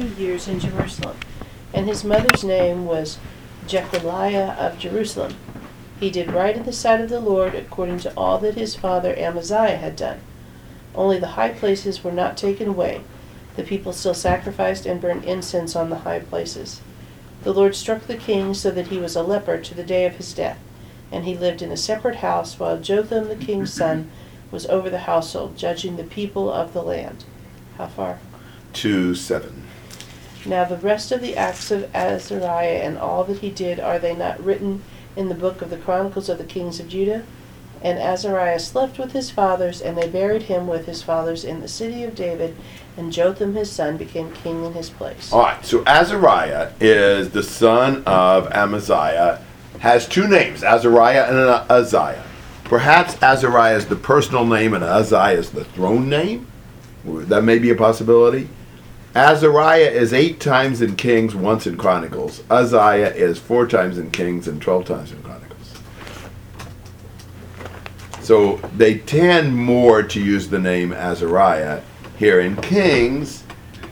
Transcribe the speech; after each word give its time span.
fifty-two 0.00 0.22
years 0.22 0.48
in 0.48 0.60
Jerusalem. 0.60 1.16
And 1.74 1.86
his 1.86 2.04
mother's 2.04 2.42
name 2.42 2.86
was 2.86 3.18
Jecoliah 3.66 4.56
of 4.56 4.78
Jerusalem. 4.78 5.34
He 5.98 6.10
did 6.10 6.32
right 6.32 6.56
in 6.56 6.64
the 6.64 6.72
sight 6.72 7.00
of 7.00 7.10
the 7.10 7.20
Lord 7.20 7.54
according 7.54 7.98
to 8.00 8.14
all 8.16 8.38
that 8.38 8.54
his 8.54 8.74
father 8.74 9.14
Amaziah 9.18 9.76
had 9.76 9.96
done. 9.96 10.20
Only 10.94 11.18
the 11.18 11.36
high 11.36 11.50
places 11.50 12.02
were 12.02 12.12
not 12.12 12.36
taken 12.36 12.68
away. 12.68 13.02
The 13.56 13.62
people 13.62 13.92
still 13.92 14.14
sacrificed 14.14 14.86
and 14.86 15.00
burned 15.00 15.24
incense 15.24 15.76
on 15.76 15.90
the 15.90 15.98
high 15.98 16.20
places. 16.20 16.80
The 17.42 17.52
Lord 17.52 17.74
struck 17.74 18.06
the 18.06 18.16
king 18.16 18.54
so 18.54 18.70
that 18.70 18.88
he 18.88 18.98
was 18.98 19.16
a 19.16 19.22
leper 19.22 19.58
to 19.58 19.74
the 19.74 19.84
day 19.84 20.06
of 20.06 20.16
his 20.16 20.32
death, 20.32 20.58
and 21.12 21.24
he 21.24 21.36
lived 21.36 21.62
in 21.62 21.70
a 21.70 21.76
separate 21.76 22.16
house 22.16 22.58
while 22.58 22.80
Jotham 22.80 23.28
the 23.28 23.36
king's 23.36 23.72
son 23.72 24.10
was 24.50 24.66
over 24.66 24.88
the 24.90 25.00
household, 25.00 25.56
judging 25.56 25.96
the 25.96 26.04
people 26.04 26.50
of 26.50 26.72
the 26.72 26.82
land. 26.82 27.24
How 27.76 27.86
far? 27.86 28.18
2 28.72 29.14
7. 29.14 29.69
Now 30.46 30.64
the 30.64 30.76
rest 30.76 31.12
of 31.12 31.20
the 31.20 31.36
acts 31.36 31.70
of 31.70 31.94
Azariah 31.94 32.80
and 32.82 32.96
all 32.98 33.24
that 33.24 33.38
he 33.38 33.50
did, 33.50 33.78
are 33.78 33.98
they 33.98 34.14
not 34.14 34.42
written 34.42 34.82
in 35.16 35.28
the 35.28 35.34
book 35.34 35.60
of 35.60 35.70
the 35.70 35.76
Chronicles 35.76 36.28
of 36.28 36.38
the 36.38 36.44
kings 36.44 36.80
of 36.80 36.88
Judah? 36.88 37.24
And 37.82 37.98
Azariah 37.98 38.58
slept 38.58 38.98
with 38.98 39.12
his 39.12 39.30
fathers, 39.30 39.80
and 39.80 39.96
they 39.96 40.08
buried 40.08 40.42
him 40.42 40.66
with 40.66 40.84
his 40.84 41.02
fathers 41.02 41.44
in 41.44 41.60
the 41.60 41.68
city 41.68 42.04
of 42.04 42.14
David, 42.14 42.54
and 42.96 43.10
Jotham 43.10 43.54
his 43.54 43.72
son 43.72 43.96
became 43.96 44.32
king 44.32 44.64
in 44.64 44.74
his 44.74 44.90
place. 44.90 45.32
All 45.32 45.40
right, 45.40 45.64
so 45.64 45.82
Azariah 45.86 46.72
is 46.78 47.30
the 47.30 47.42
son 47.42 48.02
of 48.04 48.52
Amaziah, 48.52 49.42
has 49.78 50.06
two 50.06 50.28
names, 50.28 50.62
Azariah 50.62 51.24
and 51.28 51.70
Uzziah. 51.70 52.22
Perhaps 52.64 53.20
Azariah 53.22 53.76
is 53.76 53.86
the 53.86 53.96
personal 53.96 54.44
name 54.44 54.74
and 54.74 54.84
Uzziah 54.84 55.38
is 55.38 55.50
the 55.50 55.64
throne 55.64 56.08
name. 56.08 56.46
That 57.04 57.42
may 57.44 57.58
be 57.58 57.70
a 57.70 57.74
possibility. 57.74 58.48
Azariah 59.14 59.90
is 59.90 60.12
eight 60.12 60.38
times 60.38 60.80
in 60.80 60.94
Kings, 60.94 61.34
once 61.34 61.66
in 61.66 61.76
Chronicles. 61.76 62.44
Uzziah 62.48 63.12
is 63.12 63.40
four 63.40 63.66
times 63.66 63.98
in 63.98 64.12
Kings 64.12 64.46
and 64.46 64.62
twelve 64.62 64.84
times 64.84 65.10
in 65.10 65.20
Chronicles. 65.22 65.74
So 68.20 68.58
they 68.76 68.98
tend 68.98 69.56
more 69.56 70.04
to 70.04 70.22
use 70.22 70.48
the 70.48 70.60
name 70.60 70.92
Azariah 70.92 71.82
here 72.18 72.38
in 72.38 72.54
Kings. 72.56 73.42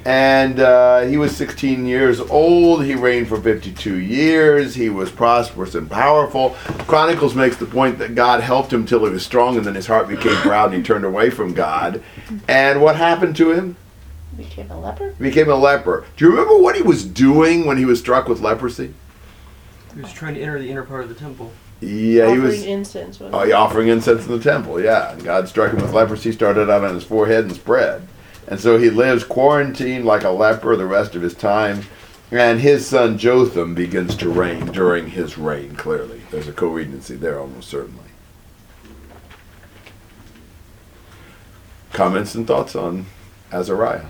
And 0.05 0.61
uh, 0.61 1.01
he 1.01 1.17
was 1.17 1.37
16 1.37 1.85
years 1.85 2.21
old. 2.21 2.85
He 2.85 2.95
reigned 2.95 3.29
for 3.29 3.39
52 3.41 3.97
years. 3.97 4.75
He 4.77 4.89
was 4.89 5.11
prosperous 5.11 5.75
and 5.75 5.91
powerful. 5.91 6.51
Chronicles 6.87 7.35
makes 7.35 7.57
the 7.57 7.67
point 7.67 7.99
that 7.99 8.15
God 8.15 8.41
helped 8.41 8.73
him 8.73 8.87
till 8.87 9.05
he 9.05 9.11
was 9.11 9.27
strong, 9.27 9.57
and 9.57 9.67
then 9.67 9.75
his 9.75 9.87
heart 9.89 10.09
became 10.09 10.37
proud 10.37 10.67
and 10.67 10.77
he 10.77 10.83
turned 10.83 11.05
away 11.05 11.29
from 11.29 11.53
God. 11.53 12.03
And 12.47 12.81
what 12.81 12.97
happened 12.97 13.35
to 13.37 13.51
him? 13.51 13.77
Became 14.39 14.71
a 14.71 14.79
leper? 14.79 15.15
Became 15.19 15.51
a 15.51 15.57
leper. 15.57 16.07
Do 16.17 16.25
you 16.25 16.31
remember 16.31 16.57
what 16.59 16.77
he 16.77 16.83
was 16.83 17.05
doing 17.05 17.67
when 17.67 17.77
he 17.77 17.85
was 17.85 17.99
struck 17.99 18.29
with 18.29 18.41
leprosy? 18.41 18.95
He 19.95 20.01
was 20.01 20.13
trying 20.13 20.37
to 20.37 20.41
enter 20.41 20.61
the 20.61 20.71
inner 20.71 20.85
part 20.85 21.03
of 21.03 21.09
the 21.09 21.17
temple. 21.17 21.51
Yeah, 21.81 21.89
he 21.89 22.21
Offering 22.23 22.43
was 22.43 22.65
incense. 22.65 23.19
wasn't 23.19 23.35
oh, 23.35 23.41
he? 23.41 23.49
he 23.49 23.53
offering 23.53 23.89
incense 23.89 24.27
in 24.27 24.33
the 24.33 24.43
temple. 24.43 24.81
Yeah, 24.81 25.13
and 25.13 25.25
God 25.25 25.49
struck 25.49 25.73
him 25.73 25.83
with 25.83 25.93
leprosy, 25.93 26.31
started 26.31 26.71
out 26.71 26.85
on 26.85 26.95
his 26.95 27.03
forehead 27.03 27.47
and 27.47 27.55
spread. 27.55 28.07
And 28.47 28.61
so 28.61 28.79
he 28.79 28.91
lives 28.91 29.25
quarantined 29.25 30.05
like 30.05 30.23
a 30.23 30.31
leper 30.31 30.77
the 30.77 30.87
rest 30.87 31.17
of 31.17 31.23
his 31.23 31.35
time. 31.35 31.83
And 32.31 32.61
his 32.61 32.87
son 32.87 33.19
Jotham 33.19 33.75
begins 33.75 34.15
to 34.17 34.29
reign 34.29 34.67
during 34.67 35.11
his 35.11 35.37
reign, 35.37 35.75
clearly. 35.75 36.23
There's 36.31 36.47
a 36.47 36.53
co 36.53 36.69
regency 36.69 37.17
there, 37.17 37.41
almost 37.41 37.69
certainly. 37.69 38.05
Comments 41.93 42.33
and 42.37 42.47
thoughts 42.47 42.77
on 42.77 43.07
Azariah? 43.51 44.07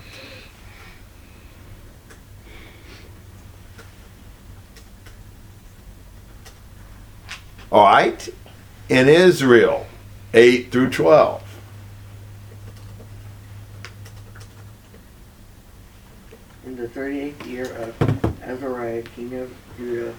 All 7.71 7.85
right. 7.85 8.29
In 8.89 9.09
Israel, 9.09 9.87
8 10.33 10.73
through 10.73 10.89
12. 10.91 11.45
In 16.65 16.77
the 16.77 16.89
thirty-eighth 16.89 17.47
year 17.47 17.67
of 17.77 18.43
Azariah, 18.43 19.03
king 19.03 19.35
of 19.35 19.53
Judah, 19.77 20.15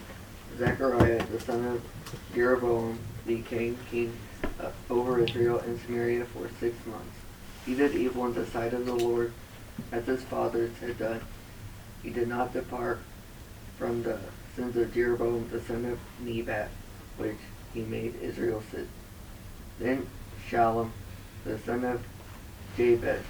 Zechariah, 0.58 1.24
the 1.28 1.40
son 1.40 1.66
of 1.66 1.84
Jeroboam, 2.34 3.00
became 3.26 3.78
king 3.90 4.14
over 4.90 5.20
Israel 5.20 5.60
and 5.60 5.80
Samaria 5.82 6.26
for 6.26 6.50
six 6.60 6.76
months. 6.86 7.16
He 7.66 7.76
did 7.76 7.96
evil 7.96 8.26
in 8.26 8.34
the 8.34 8.46
sight 8.48 8.74
of 8.74 8.86
the 8.86 8.94
Lord, 8.96 9.32
as 9.92 10.06
his 10.06 10.22
fathers 10.24 10.72
had 10.80 10.98
done. 11.00 11.22
He 12.04 12.10
did 12.10 12.28
not 12.28 12.54
depart 12.54 13.00
from 13.78 14.04
the 14.04 14.20
sins 14.56 14.76
of 14.76 14.94
Jeroboam, 14.94 15.50
the 15.52 15.62
son 15.62 15.86
of 15.86 16.00
Nebat, 16.20 16.70
which 17.20 17.38
he 17.74 17.82
made 17.82 18.16
Israel 18.22 18.64
sit. 18.72 18.88
Then 19.80 20.08
Shallum, 20.50 20.92
the 21.46 21.60
son 21.60 21.84
of 21.84 22.04
Jabesh, 22.76 23.24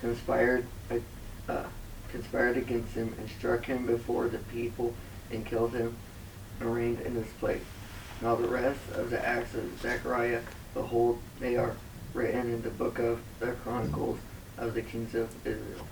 conspired 0.00 0.66
uh, 1.48 1.64
conspired 2.10 2.56
against 2.56 2.94
him 2.94 3.14
and 3.18 3.28
struck 3.28 3.64
him 3.64 3.86
before 3.86 4.28
the 4.28 4.38
people 4.38 4.94
and 5.30 5.44
killed 5.44 5.72
him 5.72 5.96
and 6.60 6.74
reigned 6.74 7.00
in 7.00 7.14
his 7.14 7.28
place. 7.40 7.62
Now 8.22 8.34
the 8.36 8.48
rest 8.48 8.80
of 8.94 9.10
the 9.10 9.26
acts 9.26 9.54
of 9.54 9.80
Zechariah, 9.80 10.40
behold, 10.74 11.20
they 11.40 11.56
are 11.56 11.76
written 12.14 12.52
in 12.52 12.62
the 12.62 12.70
book 12.70 12.98
of 12.98 13.20
the 13.40 13.52
Chronicles 13.52 14.18
of 14.56 14.74
the 14.74 14.82
kings 14.82 15.14
of 15.14 15.28
Israel. 15.46 15.86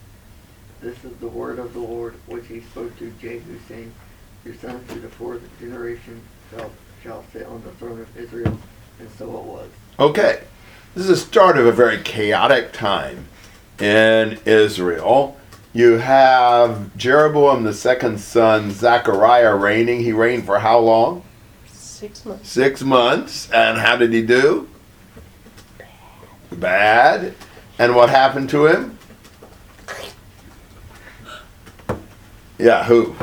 This 0.80 1.04
is 1.04 1.16
the 1.18 1.28
word 1.28 1.58
of 1.58 1.74
the 1.74 1.80
Lord 1.80 2.14
which 2.26 2.46
he 2.46 2.60
spoke 2.60 2.98
to 2.98 3.12
Jehu, 3.20 3.58
saying, 3.68 3.92
Your 4.44 4.54
sons 4.54 4.88
to 4.92 5.00
the 5.00 5.08
fourth 5.08 5.42
generation 5.60 6.22
shall, 6.50 6.70
shall 7.04 7.22
sit 7.34 7.46
on 7.46 7.62
the 7.64 7.70
throne 7.72 8.00
of 8.00 8.16
Israel. 8.16 8.58
And 8.98 9.10
so 9.18 9.26
it 9.26 9.44
was. 9.44 9.68
Okay. 10.00 10.40
This 10.94 11.02
is 11.02 11.08
the 11.08 11.16
start 11.16 11.58
of 11.58 11.66
a 11.66 11.72
very 11.72 12.00
chaotic 12.00 12.72
time 12.72 13.26
in 13.78 14.38
Israel. 14.46 15.36
You 15.74 15.98
have 15.98 16.96
Jeroboam 16.96 17.64
the 17.64 17.74
second 17.74 18.20
son, 18.20 18.70
Zechariah, 18.70 19.54
reigning. 19.54 20.00
He 20.00 20.12
reigned 20.12 20.46
for 20.46 20.60
how 20.60 20.78
long? 20.78 21.24
Six 21.66 22.24
months. 22.24 22.48
Six 22.48 22.82
months. 22.82 23.50
And 23.50 23.78
how 23.78 23.96
did 23.96 24.14
he 24.14 24.22
do? 24.22 24.68
Bad. 26.50 26.60
Bad. 26.60 27.34
And 27.78 27.94
what 27.94 28.08
happened 28.08 28.48
to 28.50 28.66
him? 28.66 28.98
Yeah, 32.56 32.84
who? 32.84 33.14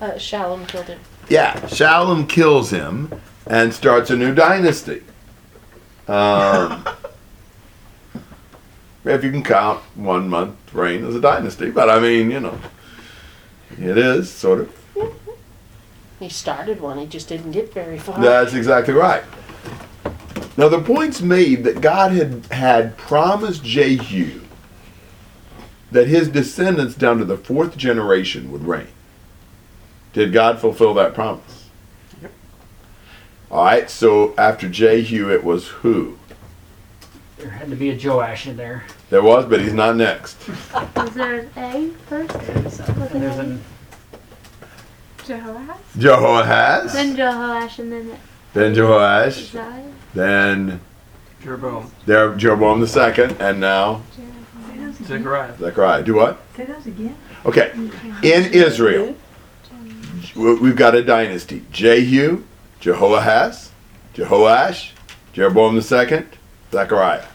Uh, 0.00 0.14
Shallum 0.14 0.66
killed 0.66 0.86
him. 0.86 0.98
Yeah, 1.28 1.54
Shallum 1.62 2.28
kills 2.28 2.70
him 2.70 3.12
and 3.46 3.72
starts 3.72 4.10
a 4.10 4.16
new 4.16 4.34
dynasty. 4.34 5.02
Um, 6.08 6.86
if 9.04 9.24
you 9.24 9.30
can 9.30 9.42
count 9.42 9.80
one 9.94 10.28
month 10.28 10.56
reign 10.74 11.04
as 11.04 11.14
a 11.14 11.20
dynasty, 11.20 11.70
but 11.70 11.88
I 11.88 12.00
mean, 12.00 12.30
you 12.30 12.40
know, 12.40 12.58
it 13.78 13.98
is 13.98 14.30
sort 14.30 14.60
of. 14.60 14.78
He 16.18 16.28
started 16.28 16.80
one, 16.80 16.98
he 16.98 17.06
just 17.06 17.28
didn't 17.28 17.52
get 17.52 17.72
very 17.72 17.98
far. 17.98 18.20
That's 18.20 18.54
exactly 18.54 18.94
right. 18.94 19.24
Now 20.56 20.68
the 20.68 20.80
point's 20.80 21.20
made 21.20 21.64
that 21.64 21.80
God 21.80 22.12
had 22.12 22.46
had 22.50 22.96
promised 22.96 23.64
Jehu 23.64 24.40
that 25.90 26.08
his 26.08 26.28
descendants 26.28 26.94
down 26.94 27.18
to 27.18 27.24
the 27.24 27.36
fourth 27.36 27.76
generation 27.76 28.52
would 28.52 28.64
reign. 28.64 28.88
Did 30.12 30.32
God 30.32 30.58
fulfill 30.60 30.94
that 30.94 31.14
promise? 31.14 31.68
Yep. 32.20 32.32
All 33.50 33.64
right. 33.64 33.88
So 33.90 34.34
after 34.36 34.68
Jehu, 34.68 35.30
it 35.30 35.42
was 35.44 35.68
who? 35.68 36.18
There 37.38 37.50
had 37.50 37.70
to 37.70 37.76
be 37.76 37.90
a 37.90 37.96
Joash 37.98 38.46
in 38.46 38.56
there. 38.56 38.84
There 39.10 39.22
was, 39.22 39.46
but 39.46 39.60
he's 39.60 39.72
not 39.72 39.96
next. 39.96 40.36
Was 40.96 41.10
there 41.14 41.40
an 41.40 41.50
A 41.56 41.90
first? 42.08 42.34
And 42.34 43.22
there's 43.22 43.38
an 43.38 43.62
Jehoahaz? 45.26 45.76
Jehoahaz, 45.98 46.92
Then 46.94 47.16
Jehoash 47.16 47.78
and 47.78 47.92
then 47.92 48.18
then 48.54 48.74
Jehoash, 48.74 49.92
then 50.14 50.80
Jeroboam. 51.42 51.90
there 52.06 52.34
Jeroboam 52.36 52.80
the 52.80 52.86
second, 52.86 53.36
and 53.40 53.60
now 53.60 54.02
Zechariah. 55.04 55.56
Zechariah. 55.58 56.02
Do 56.02 56.14
what? 56.14 56.38
Say 56.56 56.64
those 56.64 56.86
again. 56.86 57.16
Okay. 57.44 57.72
In 58.22 58.52
Israel, 58.52 59.06
we- 59.08 59.14
we've 60.34 60.76
got 60.76 60.94
a 60.94 61.02
dynasty: 61.02 61.64
Jehu, 61.70 62.44
Jehoahaz, 62.80 63.70
Jehoash, 64.14 64.90
Jeroboam 65.32 65.80
second, 65.80 66.28
Zechariah. 66.70 67.26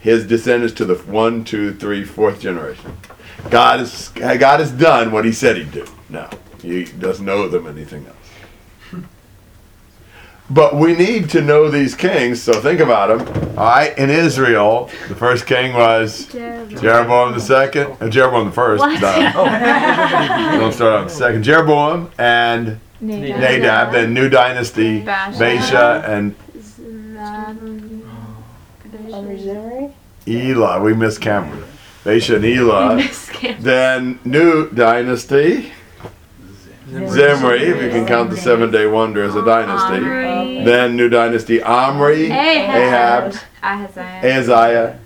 His 0.00 0.26
descendants 0.26 0.74
to 0.74 0.84
the 0.84 0.96
one, 0.96 1.44
two, 1.44 1.72
three, 1.74 2.04
fourth 2.04 2.40
generation. 2.40 2.96
God 3.50 3.80
has 3.80 4.08
God 4.08 4.60
has 4.60 4.70
done 4.70 5.12
what 5.12 5.24
He 5.24 5.32
said 5.32 5.56
He'd 5.56 5.72
do. 5.72 5.86
Now 6.08 6.30
He 6.62 6.84
doesn't 6.84 7.28
owe 7.28 7.48
them 7.48 7.66
anything 7.66 8.06
else. 8.06 8.13
But 10.50 10.76
we 10.76 10.94
need 10.94 11.30
to 11.30 11.40
know 11.40 11.70
these 11.70 11.94
kings, 11.94 12.42
so 12.42 12.60
think 12.60 12.80
about 12.80 13.08
them. 13.18 13.56
All 13.58 13.64
right, 13.64 13.96
in 13.96 14.10
Israel, 14.10 14.90
the 15.08 15.14
first 15.14 15.46
king 15.46 15.72
was 15.72 16.26
Jeroboam. 16.26 16.76
Jeroboam 16.76 17.32
the 17.32 17.40
second, 17.40 17.96
uh, 18.00 18.10
Jeroboam 18.10 18.46
the 18.46 18.52
first. 18.52 18.80
What? 18.80 19.00
duh. 19.00 19.32
Don't 20.58 20.72
start 20.72 21.00
on 21.00 21.04
the 21.04 21.12
second. 21.12 21.44
Jeroboam 21.44 22.10
and 22.18 22.78
Nadab. 23.00 23.40
Nadab, 23.40 23.92
then 23.92 24.12
new 24.12 24.28
dynasty, 24.28 25.02
Baasha. 25.02 25.38
Baasha 25.38 26.08
and 26.08 26.34
Omri 29.14 29.38
Zimri? 29.38 29.94
Elah. 30.26 30.80
We 30.82 30.92
missed 30.94 31.20
Cameron. 31.20 31.64
Baasha 32.04 32.36
and 32.36 32.44
Elah. 32.44 33.56
Then 33.60 34.18
new 34.24 34.68
dynasty, 34.70 35.72
Zimri, 36.94 37.62
if 37.62 37.82
you 37.82 37.90
can 37.90 38.06
count 38.06 38.30
the 38.30 38.36
seven 38.36 38.70
day 38.70 38.86
wonder 38.86 39.24
as 39.24 39.34
a 39.34 39.44
dynasty. 39.44 40.04
Omri. 40.04 40.64
Then 40.64 40.96
new 40.96 41.08
dynasty, 41.08 41.60
Omri, 41.62 42.26
Ahab. 42.30 43.32
Ahab, 43.32 43.36
Ahaziah. 43.62 44.30
Ahaziah, 44.30 45.00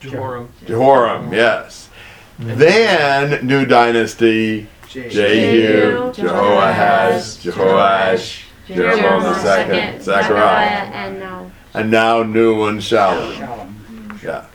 Jehoram. 0.00 0.48
Jehoram, 0.66 1.32
yes. 1.32 1.90
Then 2.38 3.46
new 3.46 3.66
dynasty, 3.66 4.68
Jehu, 4.88 5.10
Jehu, 5.10 6.12
Jehoahaz, 6.12 7.38
Jehoash, 7.42 8.44
Jeroboam 8.66 9.22
the 9.24 9.38
second, 9.42 10.02
Zechariah, 10.02 10.86
and 10.86 11.18
now. 11.18 11.50
and 11.74 11.90
now 11.90 12.22
new 12.22 12.58
one 12.58 12.78
Shallum. 12.78 13.34
Shallum. 13.34 14.22
Yeah. 14.22 14.46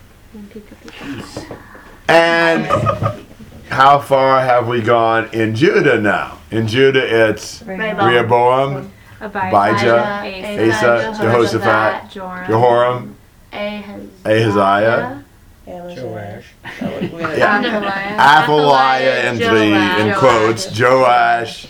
And 2.07 2.65
how 3.73 3.99
far 3.99 4.41
have 4.41 4.67
we 4.67 4.81
gone 4.81 5.29
in 5.33 5.55
Judah 5.55 5.99
now? 5.99 6.37
In 6.51 6.67
Judah, 6.67 7.29
it's 7.31 7.61
Rehoboam, 7.63 8.91
Abijah, 9.19 10.21
Asa, 10.69 11.15
Jehoshaphat, 11.19 12.11
Joram, 12.11 12.47
Jehoram, 12.47 13.15
Ahaz- 13.51 14.09
Ahaziah, 14.25 15.23
Joash. 15.65 16.45
We 17.11 17.21
Yeah. 17.21 18.43
Athaliah 18.43 19.31
in 19.31 19.37
three 19.37 19.73
in 19.73 20.13
quotes, 20.15 20.79
Joash, 20.79 21.67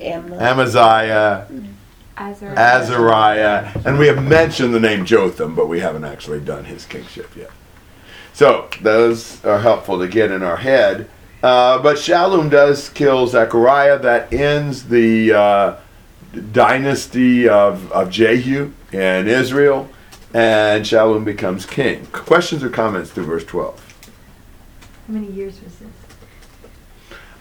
Amaziah, 0.00 1.46
Azariah. 2.16 2.58
Azariah, 2.58 3.68
and 3.84 3.98
we 3.98 4.06
have 4.08 4.22
mentioned 4.22 4.74
the 4.74 4.80
name 4.80 5.04
Jotham, 5.04 5.54
but 5.54 5.68
we 5.68 5.80
haven't 5.80 6.04
actually 6.04 6.40
done 6.40 6.64
his 6.64 6.84
kingship 6.86 7.36
yet. 7.36 7.50
So 8.32 8.68
those 8.82 9.44
are 9.44 9.60
helpful 9.60 9.98
to 10.00 10.08
get 10.08 10.30
in 10.30 10.42
our 10.42 10.56
head. 10.56 11.08
Uh, 11.42 11.78
but 11.82 11.96
Shallum 11.96 12.50
does 12.50 12.88
kill 12.90 13.26
Zechariah. 13.26 13.98
That 13.98 14.32
ends 14.32 14.84
the 14.88 15.32
uh, 15.32 15.76
dynasty 16.52 17.48
of, 17.48 17.90
of 17.92 18.10
Jehu 18.10 18.72
in 18.92 19.26
Israel, 19.28 19.88
and 20.34 20.84
Shallum 20.84 21.24
becomes 21.24 21.64
king. 21.64 22.06
Questions 22.06 22.62
or 22.62 22.68
comments 22.68 23.10
through 23.10 23.24
verse 23.24 23.44
12? 23.44 23.86
How 25.06 25.12
many 25.14 25.28
years 25.32 25.60
was 25.62 25.76
this? 25.76 25.88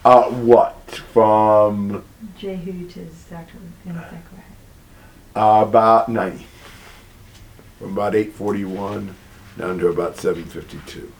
Uh, 0.05 0.29
what? 0.31 0.75
From 1.11 2.03
Jehu 2.37 2.87
to 2.89 3.09
Zechariah. 3.11 4.03
uh, 5.35 5.65
about 5.67 6.07
90. 6.09 6.45
From 7.77 7.93
about 7.93 8.15
841 8.15 9.13
down 9.57 9.77
to 9.79 9.87
about 9.87 10.15
752. 10.17 11.11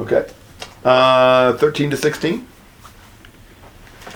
Okay. 0.00 0.26
Uh, 0.82 1.58
13 1.58 1.90
to 1.90 1.96
16. 1.96 2.46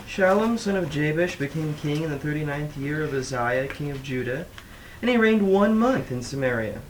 Shallum, 0.08 0.58
son 0.58 0.76
of 0.76 0.88
Jabesh, 0.88 1.36
became 1.36 1.74
king 1.74 2.04
in 2.04 2.10
the 2.10 2.18
thirty-ninth 2.18 2.74
year 2.78 3.02
of 3.02 3.12
Uzziah, 3.12 3.68
king 3.68 3.90
of 3.90 4.02
Judah, 4.02 4.46
and 5.02 5.10
he 5.10 5.18
reigned 5.18 5.46
one 5.46 5.78
month 5.78 6.10
in 6.10 6.22
Samaria. 6.22 6.80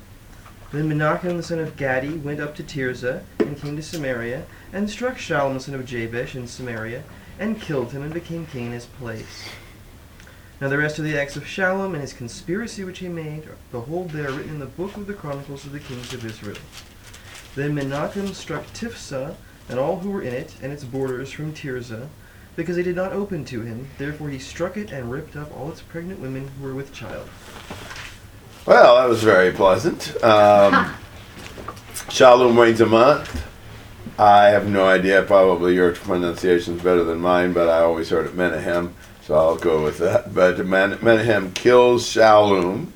Then 0.71 0.89
Menachem, 0.89 1.37
the 1.37 1.43
son 1.43 1.59
of 1.59 1.77
Gadi, 1.77 2.19
went 2.19 2.39
up 2.39 2.55
to 2.55 2.63
Tirzah, 2.63 3.25
and 3.41 3.61
came 3.61 3.75
to 3.75 3.83
Samaria, 3.83 4.45
and 4.73 4.89
struck 4.89 5.17
Shallum, 5.17 5.61
son 5.61 5.75
of 5.75 5.85
Jabesh, 5.85 6.37
in 6.37 6.47
Samaria, 6.47 7.03
and 7.37 7.61
killed 7.61 7.91
him, 7.91 8.03
and 8.03 8.15
became 8.15 8.47
king 8.47 8.67
in 8.67 8.73
his 8.73 8.87
place. 8.87 9.49
Now 10.61 10.69
the 10.69 10.79
rest 10.79 11.01
of 11.01 11.05
the 11.05 11.19
acts 11.19 11.35
of 11.35 11.43
Shallum 11.43 11.95
and 11.95 12.01
his 12.01 12.13
conspiracy 12.13 12.85
which 12.85 13.01
he 13.01 13.09
made, 13.09 13.49
behold, 13.73 14.11
they 14.11 14.25
are 14.25 14.31
written 14.31 14.53
in 14.53 14.61
the 14.61 14.67
book 14.67 14.97
of 14.97 15.09
the 15.09 15.15
chronicles 15.15 15.65
of 15.65 15.73
the 15.73 15.81
kings 15.81 16.15
of 16.15 16.25
Israel. 16.25 16.59
Then 17.55 17.75
Menachem 17.75 18.35
struck 18.35 18.67
Tiphsah, 18.69 19.37
and 19.69 19.79
all 19.79 20.01
who 20.01 20.11
were 20.11 20.23
in 20.23 20.35
it, 20.35 20.55
and 20.63 20.73
its 20.73 20.85
borders 20.85 21.31
from 21.31 21.53
Tirzah, 21.53 22.09
because 22.57 22.77
they 22.77 22.83
did 22.83 22.97
not 22.97 23.13
open 23.13 23.45
to 23.47 23.63
him. 23.63 23.89
Therefore 23.99 24.29
he 24.29 24.39
struck 24.39 24.77
it 24.77 24.91
and 24.91 25.11
ripped 25.11 25.37
up 25.37 25.57
all 25.57 25.71
its 25.71 25.81
pregnant 25.81 26.21
women 26.21 26.49
who 26.49 26.67
were 26.67 26.75
with 26.75 26.93
child. 26.93 27.29
Well, 28.67 28.97
that 28.97 29.09
was 29.09 29.23
very 29.23 29.53
pleasant. 29.53 30.23
Um, 30.25 30.95
Shallum 32.09 32.89
month. 32.89 33.45
I 34.19 34.47
have 34.47 34.69
no 34.69 34.87
idea. 34.87 35.23
Probably 35.23 35.75
your 35.75 35.93
pronunciation 35.93 36.77
is 36.77 36.83
better 36.83 37.05
than 37.05 37.19
mine, 37.19 37.53
but 37.53 37.69
I 37.69 37.81
always 37.81 38.11
heard 38.11 38.27
it 38.27 38.35
Menahem, 38.35 38.95
so 39.23 39.35
I'll 39.35 39.57
go 39.57 39.83
with 39.83 39.99
that. 39.99 40.35
But 40.35 40.65
Men- 40.65 40.99
Menahem 41.03 41.53
kills 41.53 42.07
Shallum, 42.07 42.89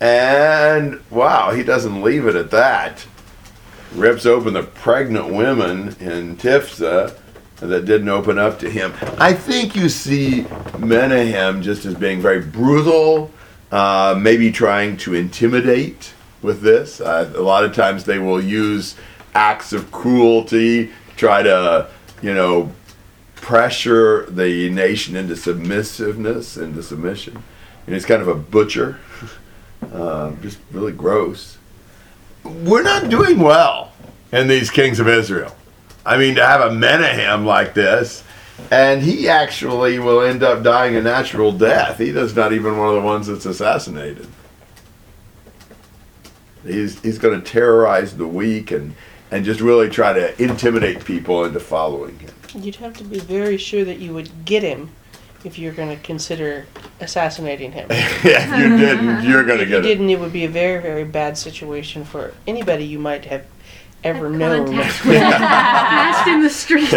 and 0.00 1.00
wow, 1.10 1.50
he 1.50 1.62
doesn't 1.62 2.02
leave 2.02 2.26
it 2.26 2.36
at 2.36 2.50
that. 2.52 3.06
Rips 3.94 4.24
open 4.24 4.54
the 4.54 4.62
pregnant 4.62 5.32
women 5.34 5.96
in 6.00 6.36
Tiphsah 6.36 7.18
that 7.56 7.84
didn't 7.84 8.08
open 8.08 8.38
up 8.38 8.58
to 8.60 8.70
him. 8.70 8.92
I 9.18 9.32
think 9.32 9.74
you 9.74 9.88
see 9.88 10.46
Menahem 10.78 11.60
just 11.60 11.84
as 11.84 11.94
being 11.94 12.20
very 12.20 12.40
brutal, 12.40 13.30
uh, 13.70 14.18
maybe 14.18 14.50
trying 14.52 14.96
to 14.98 15.14
intimidate 15.14 16.14
with 16.40 16.62
this. 16.62 17.00
Uh, 17.00 17.32
a 17.34 17.42
lot 17.42 17.64
of 17.64 17.74
times 17.74 18.04
they 18.04 18.18
will 18.18 18.42
use 18.42 18.96
acts 19.34 19.72
of 19.72 19.90
cruelty 19.92 20.90
try 21.16 21.42
to, 21.42 21.86
you 22.22 22.32
know, 22.32 22.72
pressure 23.34 24.24
the 24.30 24.70
nation 24.70 25.16
into 25.16 25.36
submissiveness, 25.36 26.56
into 26.56 26.82
submission. 26.82 27.42
And 27.86 27.94
he's 27.94 28.06
kind 28.06 28.22
of 28.22 28.28
a 28.28 28.34
butcher, 28.34 28.98
uh, 29.92 30.32
just 30.40 30.58
really 30.72 30.92
gross. 30.92 31.58
We're 32.44 32.82
not 32.82 33.08
doing 33.08 33.38
well 33.38 33.92
in 34.32 34.48
these 34.48 34.70
kings 34.70 35.00
of 35.00 35.08
Israel. 35.08 35.54
I 36.04 36.16
mean, 36.16 36.34
to 36.36 36.46
have 36.46 36.60
a 36.60 36.74
Menahem 36.74 37.44
like 37.44 37.74
this, 37.74 38.24
and 38.70 39.02
he 39.02 39.28
actually 39.28 39.98
will 39.98 40.22
end 40.22 40.42
up 40.42 40.62
dying 40.62 40.96
a 40.96 41.02
natural 41.02 41.52
death. 41.52 41.98
He 41.98 42.10
is 42.10 42.34
not 42.34 42.52
even 42.52 42.78
one 42.78 42.88
of 42.88 42.94
the 42.94 43.00
ones 43.00 43.26
that's 43.26 43.46
assassinated. 43.46 44.26
He's, 46.64 47.00
he's 47.02 47.18
going 47.18 47.40
to 47.40 47.46
terrorize 47.46 48.16
the 48.16 48.26
weak 48.26 48.70
and, 48.70 48.94
and 49.30 49.44
just 49.44 49.60
really 49.60 49.88
try 49.88 50.12
to 50.12 50.42
intimidate 50.42 51.04
people 51.04 51.44
into 51.44 51.60
following 51.60 52.18
him. 52.18 52.34
You'd 52.54 52.76
have 52.76 52.96
to 52.98 53.04
be 53.04 53.18
very 53.18 53.56
sure 53.56 53.84
that 53.84 53.98
you 53.98 54.12
would 54.12 54.44
get 54.44 54.62
him 54.62 54.90
if 55.44 55.58
you're 55.58 55.72
going 55.72 55.88
to 55.96 56.02
consider 56.02 56.66
assassinating 57.00 57.72
him. 57.72 57.86
if 57.90 58.24
you 58.58 58.76
didn't, 58.76 59.22
you're 59.28 59.44
going 59.44 59.58
to 59.58 59.64
if 59.64 59.70
you 59.70 59.76
get 59.76 59.84
it. 59.84 59.88
didn't, 59.88 60.10
it 60.10 60.20
would 60.20 60.32
be 60.32 60.44
a 60.44 60.48
very, 60.48 60.80
very 60.82 61.04
bad 61.04 61.36
situation 61.38 62.04
for 62.04 62.34
anybody 62.46 62.84
you 62.84 62.98
might 62.98 63.24
have 63.26 63.46
ever 64.04 64.28
Have 64.30 64.38
known. 64.38 64.66
contact 64.66 65.04
with. 65.06 65.16
Passed 65.20 66.28
in 66.28 66.42
the 66.42 66.50
street. 66.50 66.92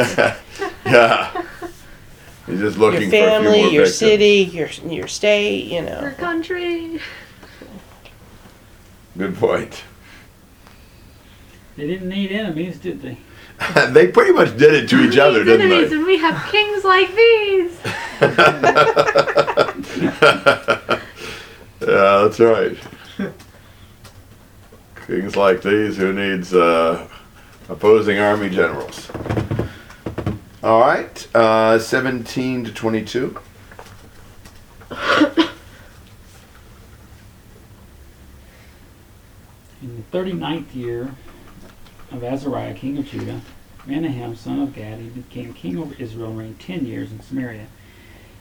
yeah. 0.86 1.44
He's 2.46 2.60
just 2.60 2.78
looking 2.78 3.02
your 3.04 3.10
for 3.10 3.16
a 3.16 3.20
few 3.20 3.30
family, 3.30 3.62
more 3.62 3.72
your 3.72 3.86
victims. 3.86 3.96
city, 3.98 4.50
your 4.52 4.68
your 4.90 5.08
state, 5.08 5.66
you 5.66 5.82
know. 5.82 6.02
Your 6.02 6.12
know. 6.12 6.18
country. 6.18 7.00
Good 9.18 9.38
point. 9.38 9.84
They 11.78 11.88
didn't 11.88 12.10
need 12.10 12.32
enemies, 12.32 12.80
did 12.80 13.02
they? 13.02 13.18
they 13.92 14.08
pretty 14.08 14.34
much 14.34 14.58
did 14.58 14.74
it 14.74 14.90
to 14.90 15.02
each 15.04 15.18
other, 15.18 15.44
didn't 15.44 15.72
Enemies, 15.72 15.90
they? 15.92 15.96
And 15.96 16.06
we 16.06 16.18
have 16.18 16.52
kings 16.52 16.84
like 16.84 17.16
these. 17.16 17.78
yeah, 21.82 21.82
that's 21.82 22.40
right. 22.40 22.78
Kings 25.06 25.36
like 25.36 25.62
these, 25.62 25.98
who 25.98 26.14
needs 26.14 26.54
uh, 26.54 27.06
opposing 27.68 28.20
army 28.20 28.50
generals? 28.50 29.12
All 30.64 30.80
right, 30.80 31.28
uh, 31.36 31.78
17 31.78 32.64
to 32.64 32.74
22. 32.74 33.38
In 39.82 39.98
the 39.98 40.02
thirty-ninth 40.12 40.74
year 40.74 41.14
of 42.12 42.24
Azariah, 42.24 42.74
king 42.74 42.98
of 42.98 43.06
Judah, 43.06 43.42
Menahem, 43.86 44.34
son 44.38 44.62
of 44.62 44.74
Gadi, 44.74 45.10
became 45.10 45.54
king 45.54 45.78
over 45.78 45.94
Israel 46.00 46.30
and 46.30 46.40
reigned 46.40 46.60
ten 46.62 46.86
years 46.86 47.12
in 47.12 47.20
Samaria. 47.22 47.68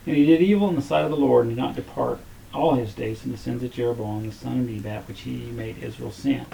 And 0.07 0.17
he 0.17 0.27
did 0.27 0.41
evil 0.41 0.69
in 0.69 0.75
the 0.75 0.83
sight 0.83 1.05
of 1.05 1.11
the 1.11 1.17
Lord 1.17 1.47
and 1.47 1.55
did 1.55 1.63
not 1.63 1.77
depart 1.77 2.19
all 2.53 2.75
his 2.75 2.93
days 2.93 3.21
from 3.21 3.31
the 3.33 3.39
sins 3.39 3.63
of 3.63 3.73
Jeroboam, 3.73 4.27
the 4.27 4.33
son 4.33 4.61
of 4.61 4.69
Nebat, 4.69 5.07
which 5.07 5.21
he 5.21 5.51
made 5.53 5.83
Israel 5.83 6.11
sin. 6.11 6.45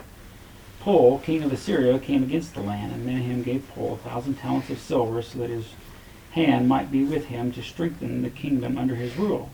Pul, 0.80 1.18
king 1.18 1.42
of 1.42 1.52
Assyria, 1.52 1.98
came 1.98 2.22
against 2.22 2.54
the 2.54 2.60
land, 2.60 2.92
and 2.92 3.04
Menahem 3.04 3.42
gave 3.42 3.68
Pul 3.74 3.94
a 3.94 4.08
thousand 4.08 4.34
talents 4.34 4.70
of 4.70 4.78
silver, 4.78 5.22
so 5.22 5.38
that 5.38 5.50
his 5.50 5.66
hand 6.32 6.68
might 6.68 6.92
be 6.92 7.04
with 7.04 7.26
him 7.26 7.50
to 7.52 7.62
strengthen 7.62 8.22
the 8.22 8.30
kingdom 8.30 8.78
under 8.78 8.94
his 8.94 9.16
rule. 9.16 9.50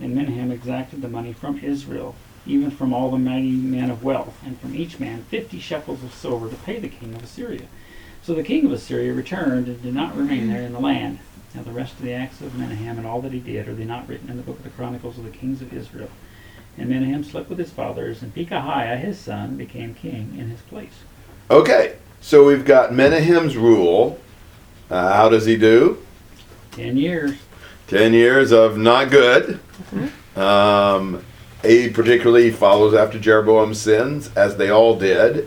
And 0.00 0.14
Menahem 0.14 0.50
exacted 0.50 1.02
the 1.02 1.08
money 1.08 1.32
from 1.32 1.58
Israel, 1.58 2.14
even 2.46 2.70
from 2.70 2.92
all 2.92 3.10
the 3.10 3.18
mighty 3.18 3.50
men 3.50 3.90
of 3.90 4.02
wealth, 4.02 4.38
and 4.44 4.58
from 4.58 4.74
each 4.74 4.98
man 4.98 5.24
fifty 5.24 5.58
shekels 5.58 6.02
of 6.02 6.14
silver 6.14 6.48
to 6.48 6.56
pay 6.56 6.78
the 6.78 6.88
king 6.88 7.14
of 7.14 7.22
Assyria. 7.22 7.66
So 8.24 8.32
the 8.32 8.42
king 8.42 8.64
of 8.64 8.72
Assyria 8.72 9.12
returned 9.12 9.68
and 9.68 9.82
did 9.82 9.94
not 9.94 10.16
remain 10.16 10.48
there 10.48 10.62
in 10.62 10.72
the 10.72 10.80
land. 10.80 11.18
Now 11.54 11.62
the 11.62 11.72
rest 11.72 11.92
of 11.92 12.02
the 12.02 12.14
acts 12.14 12.40
of 12.40 12.58
Menahem 12.58 12.96
and 12.96 13.06
all 13.06 13.20
that 13.20 13.32
he 13.32 13.38
did, 13.38 13.68
are 13.68 13.74
they 13.74 13.84
not 13.84 14.08
written 14.08 14.30
in 14.30 14.38
the 14.38 14.42
book 14.42 14.56
of 14.56 14.64
the 14.64 14.70
Chronicles 14.70 15.18
of 15.18 15.24
the 15.24 15.30
kings 15.30 15.60
of 15.60 15.74
Israel? 15.74 16.08
And 16.78 16.88
Menahem 16.88 17.22
slept 17.22 17.50
with 17.50 17.58
his 17.58 17.70
fathers, 17.70 18.22
and 18.22 18.34
Pekahiah 18.34 18.98
his 18.98 19.18
son 19.18 19.56
became 19.56 19.94
king 19.94 20.34
in 20.38 20.48
his 20.48 20.62
place. 20.62 21.02
Okay, 21.50 21.96
so 22.22 22.46
we've 22.46 22.64
got 22.64 22.92
Menahem's 22.92 23.58
rule. 23.58 24.18
Uh, 24.90 25.12
how 25.12 25.28
does 25.28 25.44
he 25.44 25.58
do? 25.58 25.98
Ten 26.72 26.96
years. 26.96 27.36
Ten 27.88 28.14
years 28.14 28.52
of 28.52 28.78
not 28.78 29.10
good. 29.10 29.60
Um, 30.34 31.22
he 31.62 31.90
particularly 31.90 32.50
follows 32.50 32.94
after 32.94 33.20
Jeroboam's 33.20 33.80
sins, 33.80 34.30
as 34.34 34.56
they 34.56 34.70
all 34.70 34.98
did. 34.98 35.46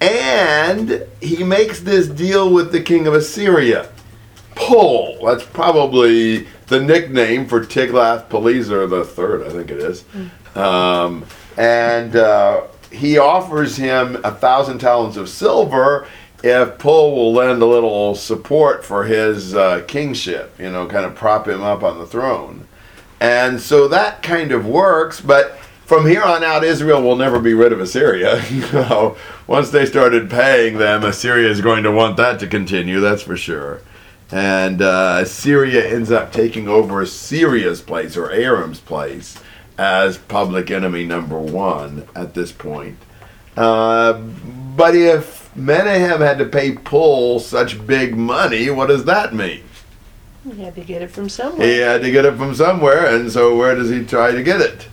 And 0.00 1.06
he 1.20 1.42
makes 1.44 1.80
this 1.80 2.08
deal 2.08 2.52
with 2.52 2.72
the 2.72 2.80
king 2.80 3.06
of 3.06 3.14
Assyria. 3.14 3.88
Pul. 4.54 5.18
That's 5.24 5.44
probably 5.44 6.46
the 6.66 6.80
nickname 6.80 7.46
for 7.46 7.60
Tiglath-Pileser 7.60 8.86
the 8.86 9.04
third, 9.04 9.46
I 9.46 9.50
think 9.50 9.70
it 9.70 9.78
is. 9.78 10.04
Um, 10.54 11.24
and 11.56 12.16
uh, 12.16 12.62
he 12.90 13.18
offers 13.18 13.76
him 13.76 14.16
a 14.24 14.32
thousand 14.32 14.78
talents 14.78 15.16
of 15.16 15.28
silver 15.28 16.06
if 16.42 16.78
Pul 16.78 17.16
will 17.16 17.32
lend 17.32 17.62
a 17.62 17.66
little 17.66 18.14
support 18.14 18.84
for 18.84 19.04
his 19.04 19.54
uh, 19.54 19.82
kingship, 19.88 20.54
you 20.58 20.70
know, 20.70 20.86
kind 20.86 21.06
of 21.06 21.14
prop 21.14 21.48
him 21.48 21.62
up 21.62 21.82
on 21.82 21.98
the 21.98 22.06
throne. 22.06 22.68
And 23.18 23.58
so 23.58 23.88
that 23.88 24.22
kind 24.22 24.52
of 24.52 24.66
works, 24.66 25.20
but 25.22 25.58
from 25.84 26.06
here 26.06 26.22
on 26.22 26.42
out, 26.42 26.64
Israel 26.64 27.02
will 27.02 27.16
never 27.16 27.38
be 27.38 27.52
rid 27.52 27.72
of 27.72 27.80
Assyria. 27.80 28.42
once 29.46 29.70
they 29.70 29.84
started 29.84 30.30
paying 30.30 30.78
them, 30.78 31.04
Assyria 31.04 31.48
is 31.50 31.60
going 31.60 31.82
to 31.82 31.90
want 31.90 32.16
that 32.16 32.40
to 32.40 32.46
continue, 32.46 33.00
that's 33.00 33.22
for 33.22 33.36
sure. 33.36 33.80
And 34.30 34.80
uh, 34.80 35.18
Assyria 35.22 35.86
ends 35.86 36.10
up 36.10 36.32
taking 36.32 36.68
over 36.68 37.02
Assyria's 37.02 37.82
place 37.82 38.16
or 38.16 38.30
Aram's 38.30 38.80
place 38.80 39.38
as 39.76 40.16
public 40.16 40.70
enemy 40.70 41.04
number 41.04 41.38
one 41.38 42.08
at 42.14 42.34
this 42.34 42.50
point. 42.50 42.98
Uh, 43.56 44.14
but 44.14 44.96
if 44.96 45.54
Menahem 45.54 46.20
had 46.20 46.38
to 46.38 46.46
pay 46.46 46.72
Pul 46.72 47.38
such 47.38 47.86
big 47.86 48.16
money, 48.16 48.70
what 48.70 48.86
does 48.86 49.04
that 49.04 49.34
mean? 49.34 49.62
He 50.44 50.62
had 50.62 50.74
to 50.74 50.82
get 50.82 51.02
it 51.02 51.10
from 51.10 51.28
somewhere. 51.28 51.66
He 51.66 51.78
had 51.78 52.02
to 52.02 52.10
get 52.10 52.24
it 52.24 52.36
from 52.36 52.54
somewhere, 52.54 53.14
and 53.14 53.30
so 53.30 53.56
where 53.56 53.74
does 53.74 53.90
he 53.90 54.04
try 54.04 54.32
to 54.32 54.42
get 54.42 54.60
it? 54.60 54.88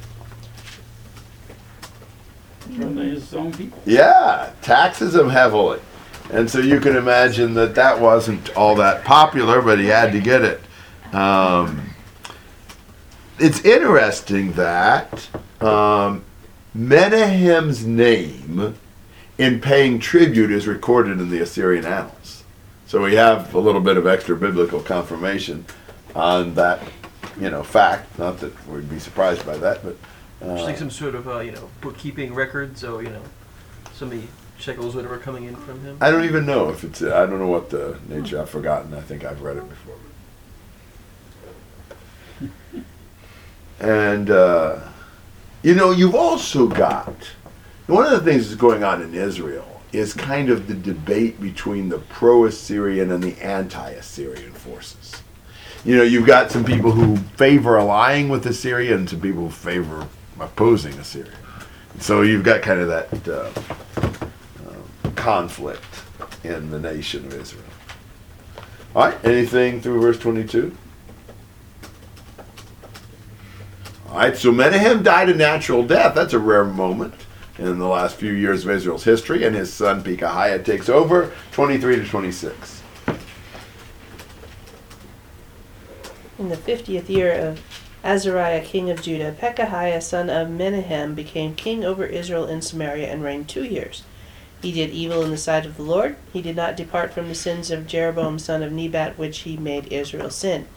From 2.75 2.95
his 2.95 3.33
own 3.33 3.51
people. 3.53 3.79
Yeah, 3.85 4.51
taxes 4.61 5.15
him 5.15 5.29
heavily. 5.29 5.79
And 6.31 6.49
so 6.49 6.59
you 6.59 6.79
can 6.79 6.95
imagine 6.95 7.53
that 7.55 7.75
that 7.75 7.99
wasn't 7.99 8.55
all 8.55 8.75
that 8.75 9.03
popular, 9.03 9.61
but 9.61 9.79
he 9.79 9.87
had 9.87 10.13
to 10.13 10.21
get 10.21 10.41
it. 10.43 10.61
Um, 11.13 11.89
it's 13.37 13.65
interesting 13.65 14.53
that 14.53 15.27
um, 15.59 16.23
Menahem's 16.77 17.85
name 17.85 18.75
in 19.37 19.59
paying 19.59 19.99
tribute 19.99 20.51
is 20.51 20.67
recorded 20.67 21.19
in 21.19 21.29
the 21.29 21.41
Assyrian 21.41 21.85
Annals. 21.85 22.43
So 22.85 23.01
we 23.01 23.15
have 23.15 23.53
a 23.53 23.59
little 23.59 23.81
bit 23.81 23.97
of 23.97 24.05
extra 24.05 24.35
biblical 24.35 24.79
confirmation 24.79 25.65
on 26.15 26.53
that, 26.55 26.81
you 27.39 27.49
know, 27.49 27.63
fact. 27.63 28.17
Not 28.19 28.39
that 28.39 28.67
we'd 28.67 28.89
be 28.89 28.99
surprised 28.99 29.45
by 29.45 29.57
that, 29.57 29.83
but 29.83 29.97
Just 30.41 30.63
uh, 30.63 30.65
like 30.65 30.77
some 30.77 30.89
sort 30.89 31.13
of 31.13 31.27
uh, 31.27 31.39
you 31.39 31.51
know 31.51 31.69
bookkeeping 31.81 32.33
record, 32.33 32.77
so 32.77 32.99
you 32.99 33.09
know, 33.09 33.21
so 33.93 34.07
many 34.07 34.27
shekels 34.57 34.95
whatever 34.95 35.17
coming 35.17 35.43
in 35.45 35.55
from 35.55 35.83
him. 35.83 35.97
I 36.01 36.09
don't 36.09 36.25
even 36.25 36.45
know 36.47 36.69
if 36.69 36.83
it's. 36.83 37.03
I 37.03 37.27
don't 37.27 37.39
know 37.39 37.47
what 37.47 37.69
the 37.69 37.99
nature. 38.09 38.41
I've 38.41 38.49
forgotten. 38.49 38.93
I 38.93 39.01
think 39.01 39.23
I've 39.23 39.41
read 39.41 39.57
it 39.57 39.69
before. 39.69 39.95
And 43.79 44.29
uh, 44.31 44.79
you 45.61 45.75
know, 45.75 45.91
you've 45.91 46.15
also 46.15 46.67
got 46.67 47.15
one 47.85 48.05
of 48.05 48.11
the 48.11 48.21
things 48.21 48.47
that's 48.49 48.59
going 48.59 48.83
on 48.83 49.01
in 49.01 49.13
Israel 49.13 49.81
is 49.91 50.13
kind 50.13 50.49
of 50.49 50.67
the 50.67 50.73
debate 50.73 51.39
between 51.41 51.89
the 51.89 51.99
pro-Assyrian 51.99 53.11
and 53.11 53.21
the 53.21 53.39
anti-Assyrian 53.41 54.53
forces. 54.53 55.21
You 55.83 55.97
know, 55.97 56.03
you've 56.03 56.25
got 56.25 56.49
some 56.49 56.63
people 56.63 56.91
who 56.91 57.17
favor 57.17 57.77
allying 57.77 58.29
with 58.29 58.45
Assyria 58.45 58.95
and 58.95 59.09
some 59.09 59.19
people 59.19 59.43
who 59.43 59.49
favor 59.49 60.07
opposing 60.41 60.93
Assyria. 60.93 61.31
So 61.99 62.21
you've 62.21 62.43
got 62.43 62.61
kind 62.61 62.79
of 62.79 62.87
that. 62.87 63.27
Uh, 63.27 63.51
conflict 65.21 66.01
in 66.43 66.71
the 66.71 66.79
nation 66.79 67.25
of 67.25 67.33
Israel. 67.33 67.63
All 68.95 69.05
right, 69.05 69.23
anything 69.23 69.79
through 69.79 70.01
verse 70.01 70.17
22? 70.17 70.75
All 74.09 74.17
right, 74.17 74.35
so 74.35 74.51
Menahem 74.51 75.03
died 75.03 75.29
a 75.29 75.35
natural 75.35 75.85
death. 75.85 76.15
That's 76.15 76.33
a 76.33 76.39
rare 76.39 76.65
moment 76.65 77.13
in 77.59 77.77
the 77.77 77.87
last 77.87 78.15
few 78.15 78.33
years 78.33 78.65
of 78.65 78.71
Israel's 78.71 79.03
history, 79.03 79.43
and 79.45 79.55
his 79.55 79.71
son 79.71 80.03
Pekahiah 80.03 80.65
takes 80.65 80.89
over 80.89 81.31
23 81.51 81.97
to 81.97 82.05
26. 82.05 82.81
In 86.39 86.49
the 86.49 86.57
fiftieth 86.57 87.07
year 87.11 87.31
of 87.31 87.80
Azariah 88.03 88.61
king 88.61 88.89
of 88.89 89.01
Judah, 89.01 89.31
Pekahiah 89.31 90.01
son 90.01 90.29
of 90.29 90.49
Menahem 90.49 91.13
became 91.13 91.55
king 91.55 91.85
over 91.85 92.05
Israel 92.05 92.47
in 92.47 92.61
Samaria 92.61 93.07
and 93.07 93.23
reigned 93.23 93.47
two 93.47 93.63
years. 93.63 94.03
He 94.61 94.71
did 94.71 94.89
evil 94.89 95.23
in 95.23 95.31
the 95.31 95.37
sight 95.37 95.65
of 95.65 95.77
the 95.77 95.83
Lord. 95.83 96.15
He 96.33 96.41
did 96.41 96.55
not 96.55 96.75
depart 96.75 97.13
from 97.13 97.27
the 97.27 97.35
sins 97.35 97.71
of 97.71 97.87
Jeroboam 97.87 98.39
son 98.39 98.63
of 98.63 98.71
Nebat, 98.71 99.17
which 99.17 99.39
he 99.39 99.57
made 99.57 99.91
Israel 99.91 100.29
sin. 100.29 100.67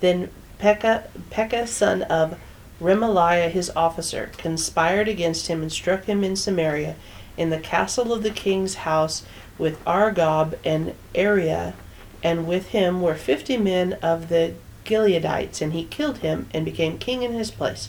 Then 0.00 0.30
Pekah, 0.58 1.04
Pekah 1.30 1.66
son 1.66 2.02
of 2.02 2.38
Remaliah 2.80 3.50
his 3.50 3.70
officer 3.70 4.30
conspired 4.36 5.08
against 5.08 5.48
him 5.48 5.62
and 5.62 5.72
struck 5.72 6.04
him 6.04 6.22
in 6.22 6.36
Samaria, 6.36 6.96
in 7.36 7.50
the 7.50 7.58
castle 7.58 8.12
of 8.12 8.22
the 8.22 8.30
king's 8.30 8.76
house, 8.76 9.24
with 9.58 9.82
Argob 9.84 10.58
and 10.64 10.94
Arieh, 11.14 11.74
and 12.22 12.46
with 12.46 12.68
him 12.68 13.00
were 13.00 13.14
fifty 13.14 13.56
men 13.56 13.94
of 14.02 14.28
the 14.28 14.54
Gileadites, 14.86 15.60
and 15.60 15.72
he 15.72 15.84
killed 15.84 16.18
him 16.18 16.48
and 16.54 16.64
became 16.64 16.98
king 16.98 17.22
in 17.22 17.32
his 17.32 17.50
place. 17.50 17.88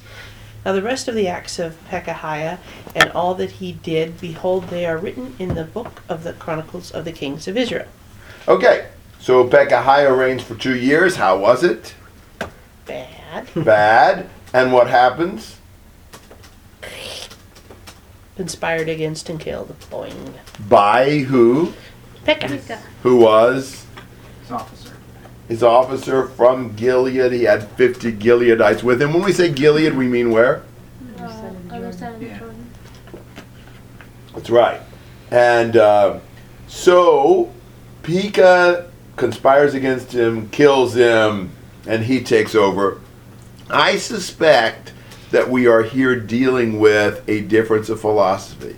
Now 0.65 0.73
the 0.73 0.81
rest 0.81 1.07
of 1.07 1.15
the 1.15 1.27
acts 1.27 1.59
of 1.59 1.77
Pekahiah 1.89 2.57
and 2.93 3.11
all 3.11 3.35
that 3.35 3.51
he 3.51 3.71
did, 3.71 4.19
behold, 4.19 4.67
they 4.67 4.85
are 4.85 4.97
written 4.97 5.35
in 5.39 5.55
the 5.55 5.63
book 5.63 6.01
of 6.09 6.23
the 6.23 6.33
Chronicles 6.33 6.91
of 6.91 7.05
the 7.05 7.13
Kings 7.13 7.47
of 7.47 7.55
Israel. 7.55 7.87
Okay, 8.47 8.87
so 9.19 9.47
Pekahiah 9.47 10.17
reigns 10.17 10.43
for 10.43 10.55
two 10.55 10.75
years. 10.75 11.15
How 11.15 11.37
was 11.37 11.63
it? 11.63 11.95
Bad. 12.85 13.47
Bad. 13.55 14.29
And 14.53 14.73
what 14.73 14.87
happens? 14.87 15.57
Conspired 18.35 18.89
against 18.89 19.29
and 19.29 19.39
killed. 19.39 19.75
Boing. 19.89 20.33
By 20.67 21.19
who? 21.19 21.73
Pekah. 22.25 22.81
Who 23.03 23.17
was 23.17 23.85
His 25.47 25.63
officer. 25.63 26.27
from 26.27 26.75
Gilead. 26.75 27.31
He 27.31 27.43
had 27.43 27.67
50 27.71 28.13
Gileadites 28.13 28.83
with 28.83 29.01
him. 29.01 29.13
When 29.13 29.23
we 29.23 29.31
say 29.33 29.51
Gilead, 29.51 29.95
we 29.95 30.07
mean 30.07 30.31
where? 30.31 30.63
Uh, 31.19 31.51
other 31.71 31.91
side 31.93 32.13
of 32.15 32.19
the 32.19 32.25
Yeah. 32.27 32.39
Jordan. 32.39 32.69
That's 34.33 34.49
right. 34.49 34.81
And 35.31 35.75
uh, 35.77 36.19
so 36.67 37.51
Pekah 38.03 38.89
conspires 39.15 39.73
against 39.73 40.11
him, 40.11 40.49
kills 40.49 40.93
him, 40.95 41.51
and 41.87 42.03
he 42.03 42.21
takes 42.21 42.53
over. 42.53 42.99
I 43.69 43.97
suspect 43.97 44.93
that 45.31 45.49
we 45.49 45.67
are 45.67 45.83
here 45.83 46.15
dealing 46.19 46.79
with 46.79 47.27
a 47.27 47.41
difference 47.41 47.89
of 47.89 47.99
philosophy. 47.99 48.75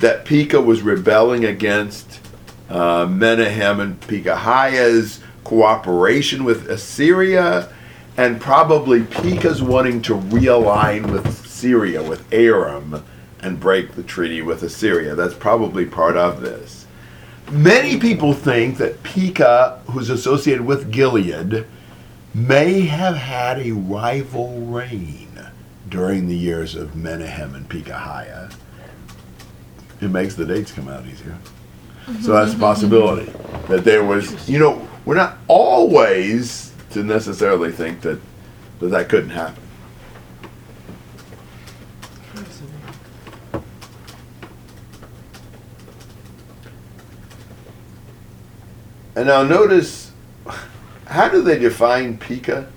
That 0.00 0.24
Pekah 0.24 0.60
was 0.60 0.82
rebelling 0.82 1.44
against 1.44 2.20
uh, 2.68 3.06
Menahem 3.08 3.80
and 3.80 4.00
Pekahiah's 4.00 5.20
cooperation 5.46 6.42
with 6.42 6.68
Assyria, 6.68 7.72
and 8.16 8.40
probably 8.40 9.04
Pekah's 9.04 9.62
wanting 9.62 10.02
to 10.02 10.14
realign 10.14 11.12
with 11.12 11.46
Syria, 11.46 12.02
with 12.02 12.26
Aram, 12.32 13.04
and 13.40 13.60
break 13.60 13.92
the 13.92 14.02
treaty 14.02 14.42
with 14.42 14.64
Assyria. 14.64 15.14
That's 15.14 15.34
probably 15.34 15.86
part 15.86 16.16
of 16.16 16.40
this. 16.40 16.86
Many 17.52 18.00
people 18.00 18.32
think 18.32 18.78
that 18.78 19.04
Pekah, 19.04 19.82
who's 19.90 20.10
associated 20.10 20.66
with 20.66 20.90
Gilead, 20.90 21.64
may 22.34 22.80
have 22.80 23.14
had 23.14 23.60
a 23.60 23.70
rival 23.70 24.60
reign 24.62 25.28
during 25.88 26.26
the 26.26 26.36
years 26.36 26.74
of 26.74 26.96
Menahem 26.96 27.54
and 27.54 27.68
Pekahiah. 27.68 28.52
It 30.00 30.10
makes 30.10 30.34
the 30.34 30.44
dates 30.44 30.72
come 30.72 30.88
out 30.88 31.06
easier. 31.06 31.38
So 32.20 32.32
that's 32.32 32.54
a 32.54 32.58
possibility 32.58 33.30
that 33.68 33.84
there 33.84 34.02
was, 34.04 34.48
you 34.48 34.58
know, 34.58 34.88
we're 35.06 35.14
not 35.14 35.38
always 35.48 36.72
to 36.90 37.02
necessarily 37.02 37.72
think 37.72 38.02
that 38.02 38.20
that, 38.80 38.88
that 38.88 39.08
couldn't 39.08 39.30
happen. 39.30 39.62
And 49.14 49.28
now 49.28 49.42
notice, 49.44 50.12
how 51.06 51.30
do 51.30 51.40
they 51.40 51.58
define 51.58 52.18
Pekah? 52.18 52.70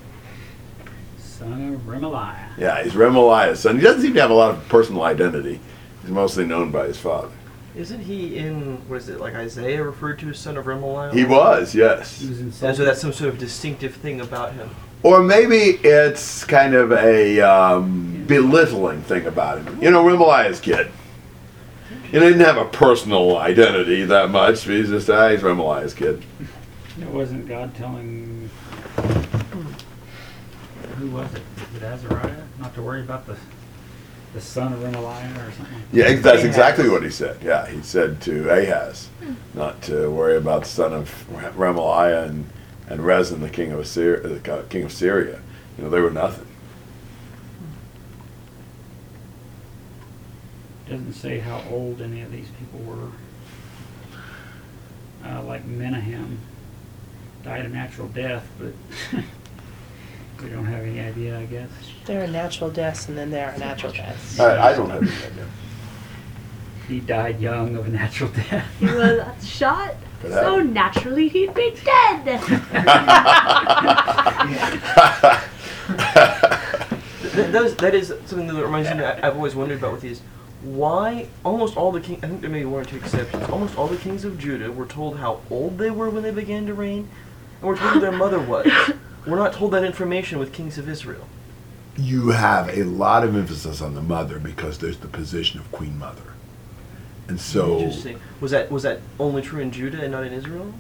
Son 1.17 1.73
of 1.73 1.81
Remaliah. 1.81 2.47
Yeah, 2.57 2.81
he's 2.81 2.93
Remaliah's 2.93 3.59
son. 3.59 3.75
He 3.75 3.81
doesn't 3.81 4.01
seem 4.01 4.13
to 4.13 4.21
have 4.21 4.29
a 4.29 4.33
lot 4.33 4.51
of 4.51 4.69
personal 4.69 5.03
identity. 5.03 5.59
He's 6.01 6.11
mostly 6.11 6.45
known 6.45 6.71
by 6.71 6.87
his 6.87 6.97
father. 6.97 7.31
Isn't 7.79 8.01
he 8.01 8.35
in, 8.35 8.75
what 8.89 8.97
is 8.97 9.07
it, 9.07 9.21
like 9.21 9.35
Isaiah 9.35 9.81
referred 9.81 10.19
to 10.19 10.29
as 10.31 10.37
son 10.37 10.57
of 10.57 10.65
Remaliah? 10.65 11.13
He 11.13 11.23
was, 11.23 11.73
yes. 11.73 12.19
He 12.19 12.27
was 12.27 12.39
in 12.41 12.47
And 12.47 12.53
so 12.53 12.83
that's 12.83 12.99
some 12.99 13.13
sort 13.13 13.29
of 13.29 13.39
distinctive 13.39 13.95
thing 13.95 14.19
about 14.19 14.51
him. 14.51 14.69
Or 15.01 15.23
maybe 15.23 15.79
it's 15.81 16.43
kind 16.43 16.73
of 16.73 16.91
a 16.91 17.39
um, 17.39 18.25
belittling 18.27 19.01
thing 19.03 19.27
about 19.27 19.61
him. 19.61 19.81
You 19.81 19.91
know, 19.91 20.03
Remaliah's 20.03 20.59
kid. 20.59 20.91
You 22.11 22.19
he 22.19 22.19
didn't 22.19 22.41
have 22.41 22.57
a 22.57 22.65
personal 22.65 23.37
identity 23.37 24.03
that 24.03 24.29
much. 24.29 24.65
He's 24.65 24.89
just, 24.89 25.09
ah, 25.09 25.29
he's 25.29 25.39
Remaliah's 25.39 25.93
kid. 25.93 26.21
It 26.99 27.07
wasn't 27.07 27.47
God 27.47 27.73
telling. 27.75 28.49
Who 30.97 31.11
was 31.11 31.33
it? 31.33 31.41
Was 31.55 31.81
it 31.81 31.83
Azariah? 31.83 32.43
Not 32.59 32.75
to 32.75 32.81
worry 32.81 32.99
about 32.99 33.25
the 33.25 33.37
the 34.33 34.41
son 34.41 34.73
of 34.73 34.79
Remaliah 34.79 35.47
or 35.47 35.51
something. 35.51 35.81
Yeah, 35.91 36.05
ex- 36.05 36.21
that's 36.21 36.39
Ahaz. 36.39 36.45
exactly 36.45 36.89
what 36.89 37.03
he 37.03 37.09
said. 37.09 37.41
Yeah, 37.41 37.67
he 37.67 37.81
said 37.81 38.21
to 38.21 38.49
Ahaz 38.49 39.09
not 39.53 39.81
to 39.83 40.09
worry 40.09 40.37
about 40.37 40.63
the 40.63 40.69
son 40.69 40.93
of 40.93 41.25
Remaliah 41.31 42.27
and, 42.27 42.49
and 42.87 43.05
Rezin, 43.05 43.41
the 43.41 43.49
king 43.49 43.71
of 43.71 43.79
Assyria, 43.79 44.19
the 44.27 44.65
king 44.69 44.83
of 44.83 44.91
Syria. 44.91 45.41
You 45.77 45.83
know, 45.85 45.89
they 45.89 46.01
were 46.01 46.11
nothing. 46.11 46.45
Doesn't 50.87 51.13
say 51.13 51.39
how 51.39 51.63
old 51.69 52.01
any 52.01 52.21
of 52.21 52.31
these 52.31 52.47
people 52.59 52.79
were. 52.79 53.11
Uh, 55.23 55.43
like 55.43 55.65
Menahem 55.65 56.39
died 57.43 57.65
a 57.65 57.69
natural 57.69 58.07
death, 58.07 58.47
but 58.59 58.73
we 60.43 60.49
don't 60.49 60.65
have 60.65 60.83
any 60.83 60.99
idea, 60.99 61.37
I 61.39 61.45
guess. 61.45 61.69
There 62.05 62.23
are 62.23 62.27
natural 62.27 62.69
deaths 62.69 63.07
and 63.09 63.17
then 63.17 63.29
there 63.29 63.51
are 63.51 63.57
natural 63.57 63.91
deaths. 63.91 64.39
I, 64.39 64.69
I 64.71 64.73
don't 64.75 64.89
have 64.89 65.01
any 65.03 65.11
idea. 65.11 65.45
He 66.87 66.99
died 66.99 67.39
young 67.39 67.75
of 67.75 67.85
a 67.85 67.89
natural 67.89 68.29
death. 68.31 68.65
He 68.79 68.85
was 68.85 69.47
shot, 69.47 69.95
Could 70.21 70.31
so 70.31 70.55
happen. 70.57 70.73
naturally 70.73 71.27
he'd 71.27 71.53
be 71.53 71.71
dead. 71.83 72.41
Th- 77.21 77.47
those, 77.51 77.75
that 77.77 77.93
is 77.93 78.07
something 78.25 78.47
that 78.47 78.55
reminds 78.63 78.89
me. 78.89 79.03
I- 79.03 79.27
I've 79.27 79.35
always 79.35 79.55
wondered 79.55 79.79
about 79.79 79.93
with 79.93 80.01
these. 80.01 80.21
Why 80.61 81.27
almost 81.45 81.77
all 81.77 81.91
the 81.91 82.01
king? 82.01 82.17
I 82.23 82.27
think 82.27 82.41
there 82.41 82.49
may 82.49 82.59
be 82.59 82.65
one 82.65 82.81
or 82.81 82.85
two 82.85 82.97
exceptions. 82.97 83.47
Almost 83.49 83.77
all 83.77 83.87
the 83.87 83.95
kings 83.97 84.25
of 84.25 84.37
Judah 84.37 84.71
were 84.71 84.85
told 84.85 85.17
how 85.17 85.41
old 85.49 85.77
they 85.77 85.89
were 85.91 86.09
when 86.09 86.23
they 86.23 86.31
began 86.31 86.65
to 86.65 86.73
reign, 86.73 87.07
and 87.61 87.69
were 87.69 87.77
told 87.77 87.93
who 87.93 87.99
their 87.99 88.11
mother 88.11 88.39
was. 88.39 88.67
We're 89.27 89.37
not 89.37 89.53
told 89.53 89.71
that 89.71 89.83
information 89.83 90.39
with 90.39 90.53
kings 90.53 90.77
of 90.77 90.87
Israel. 90.89 91.27
you 91.97 92.29
have 92.29 92.69
a 92.69 92.83
lot 92.83 93.23
of 93.23 93.35
emphasis 93.35 93.81
on 93.81 93.93
the 93.93 94.01
mother 94.01 94.39
because 94.39 94.77
there's 94.79 94.97
the 94.97 95.07
position 95.07 95.59
of 95.59 95.69
queen 95.71 95.97
mother. 95.99 96.21
And 97.27 97.39
so 97.39 97.79
Interesting. 97.79 98.19
Was 98.41 98.51
that 98.51 98.71
was 98.71 98.83
that 98.83 99.01
only 99.19 99.41
true 99.41 99.59
in 99.59 99.71
Judah 99.71 100.01
and 100.01 100.11
not 100.11 100.23
in 100.23 100.33
Israel? 100.33 100.73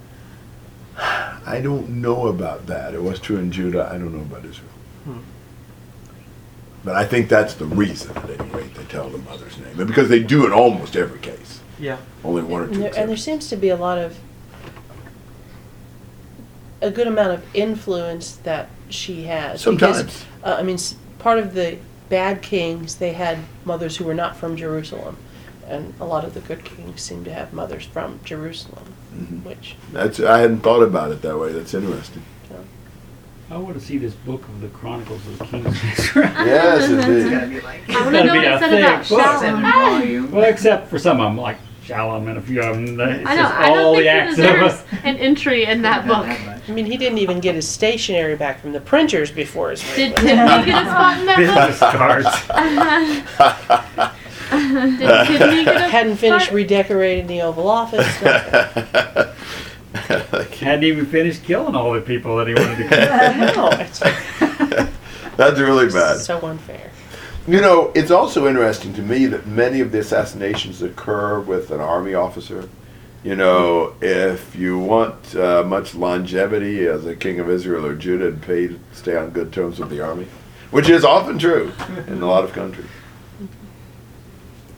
I 1.45 1.59
don't 1.61 1.89
know 2.01 2.27
about 2.27 2.67
that. 2.67 2.93
It 2.93 3.03
was 3.03 3.19
true 3.19 3.37
in 3.37 3.51
Judah. 3.51 3.89
I 3.91 3.97
don't 3.97 4.13
know 4.13 4.21
about 4.21 4.45
Israel. 4.45 4.69
Hmm. 5.05 5.19
But 6.83 6.95
I 6.95 7.05
think 7.05 7.27
that's 7.29 7.53
the 7.55 7.65
reason, 7.65 8.15
at 8.17 8.29
any 8.39 8.49
rate, 8.51 8.73
they 8.73 8.85
tell 8.85 9.09
the 9.09 9.17
mother's 9.19 9.57
name. 9.57 9.77
And 9.79 9.87
because 9.87 10.07
they 10.09 10.23
do 10.23 10.45
in 10.45 10.53
almost 10.53 10.95
every 10.95 11.19
case. 11.19 11.59
Yeah. 11.77 11.97
Only 12.23 12.41
one 12.43 12.61
or 12.61 12.63
And 12.65 12.73
two 12.73 12.79
there, 12.81 12.93
and 12.97 13.09
there 13.09 13.17
seems 13.17 13.49
to 13.49 13.57
be 13.57 13.69
a 13.69 13.75
lot 13.75 13.97
of, 13.97 14.17
a 16.81 16.89
good 16.91 17.07
amount 17.07 17.31
of 17.31 17.43
influence 17.53 18.33
that 18.43 18.69
she 18.89 19.23
has. 19.23 19.63
because, 19.63 19.97
Sometimes. 19.97 20.25
uh, 20.43 20.55
I 20.59 20.63
mean, 20.63 20.75
s- 20.75 20.95
part 21.19 21.37
of 21.39 21.53
the 21.53 21.77
bad 22.09 22.41
kings, 22.41 22.95
they 22.95 23.13
had 23.13 23.37
mothers 23.65 23.97
who 23.97 24.03
were 24.05 24.13
not 24.13 24.35
from 24.35 24.55
Jerusalem. 24.55 25.17
And 25.67 25.93
a 25.99 26.05
lot 26.05 26.23
of 26.25 26.33
the 26.33 26.39
good 26.39 26.63
kings 26.63 27.01
seem 27.01 27.23
to 27.25 27.31
have 27.33 27.53
mothers 27.53 27.85
from 27.85 28.19
Jerusalem, 28.25 28.85
Mhm. 29.15 29.43
which, 29.43 29.75
That's 29.93 30.19
I 30.19 30.39
hadn't 30.39 30.61
thought 30.61 30.81
about 30.81 31.11
it 31.11 31.21
that 31.21 31.37
way. 31.37 31.51
That's 31.51 31.73
interesting. 31.73 32.23
I 33.51 33.57
want 33.57 33.79
to 33.79 33.83
see 33.83 33.97
this 33.97 34.13
book 34.13 34.43
of 34.43 34.61
the 34.61 34.67
Chronicles 34.67 35.25
of 35.25 35.39
the 35.39 35.45
Kings. 35.45 35.75
Yes, 36.15 36.83
It's 36.87 37.03
indeed. 37.03 37.31
gotta 37.31 37.47
be 37.47 37.61
like 37.61 37.89
I 37.89 37.93
want 38.01 38.05
to 38.05 38.11
gotta 38.11 38.25
know 38.27 38.33
be 38.33 38.37
what 38.39 38.45
a 38.47 38.55
it 38.55 38.59
said 38.59 38.69
thick 38.69 38.79
about 38.79 39.09
book. 39.09 39.39
seven 39.41 39.61
volume. 39.63 40.31
Well, 40.31 40.43
except 40.43 40.87
for 40.87 40.99
some 40.99 41.19
of 41.19 41.25
them, 41.25 41.37
like 41.37 41.57
Shallum 41.89 42.27
and 42.29 42.37
a 42.37 42.41
few 42.41 42.61
of 42.61 42.75
them. 42.75 42.99
It's 42.99 43.27
I 43.29 43.35
know. 43.35 43.41
just 43.43 43.53
I 43.55 43.69
all 43.69 43.75
don't 43.75 43.91
the 43.97 44.01
think 44.01 44.03
he 44.03 44.09
acts 44.09 44.35
deserves 44.35 44.73
us. 44.73 44.83
an 45.03 45.17
entry 45.17 45.65
in 45.65 45.81
that 45.81 46.05
book. 46.07 46.25
I 46.27 46.71
mean, 46.71 46.85
he 46.85 46.97
didn't 46.97 47.17
even 47.17 47.39
get 47.39 47.55
his 47.55 47.67
stationery 47.67 48.35
back 48.35 48.61
from 48.61 48.71
the 48.73 48.79
printers 48.81 49.31
before 49.31 49.71
his 49.71 49.83
reign. 49.87 49.95
Did 50.11 50.17
Tiffany 50.17 50.65
get 50.65 50.85
a 50.85 50.89
spot 50.89 51.19
in 51.19 51.25
that 51.25 51.37
Business 51.39 51.79
book? 51.79 51.93
cards. 51.95 52.27
Did 54.99 55.27
Tiffany 55.27 55.63
get 55.65 55.75
a 55.77 55.79
Hadn't 55.89 56.15
finished 56.17 56.45
spot? 56.47 56.55
redecorating 56.55 57.27
the 57.27 57.41
Oval 57.41 57.67
Office. 57.69 58.05
nothing. 58.21 59.27
Hadn't 60.67 60.83
even 60.83 61.05
finished 61.05 61.43
killing 61.43 61.75
all 61.75 61.93
the 61.93 62.01
people 62.01 62.35
that 62.37 62.47
he 62.47 62.53
wanted 62.53 62.77
to 62.77 62.87
kill. 62.89 62.99
no, 63.55 63.69
it's 63.79 63.99
That's 65.37 65.59
really 65.59 65.87
bad. 65.89 66.17
so 66.17 66.39
unfair. 66.45 66.88
You 67.47 67.61
know, 67.61 67.91
it's 67.95 68.11
also 68.11 68.47
interesting 68.47 68.93
to 68.93 69.01
me 69.01 69.25
that 69.27 69.47
many 69.47 69.79
of 69.79 69.91
the 69.91 69.99
assassinations 69.99 70.81
occur 70.81 71.39
with 71.39 71.71
an 71.71 71.79
army 71.79 72.13
officer. 72.13 72.69
You 73.23 73.35
know, 73.35 73.95
if 74.01 74.55
you 74.55 74.77
want 74.77 75.35
uh, 75.35 75.63
much 75.63 75.95
longevity 75.95 76.85
as 76.87 77.05
a 77.05 77.15
king 77.15 77.39
of 77.39 77.49
Israel 77.49 77.85
or 77.85 77.95
Judah, 77.95 78.31
pay 78.31 78.75
stay 78.93 79.15
on 79.17 79.31
good 79.31 79.51
terms 79.51 79.79
with 79.79 79.89
the 79.89 79.99
army, 79.99 80.27
which 80.71 80.89
is 80.89 81.03
often 81.03 81.37
true 81.39 81.71
in 82.07 82.21
a 82.21 82.25
lot 82.25 82.43
of 82.43 82.53
countries. 82.53 82.87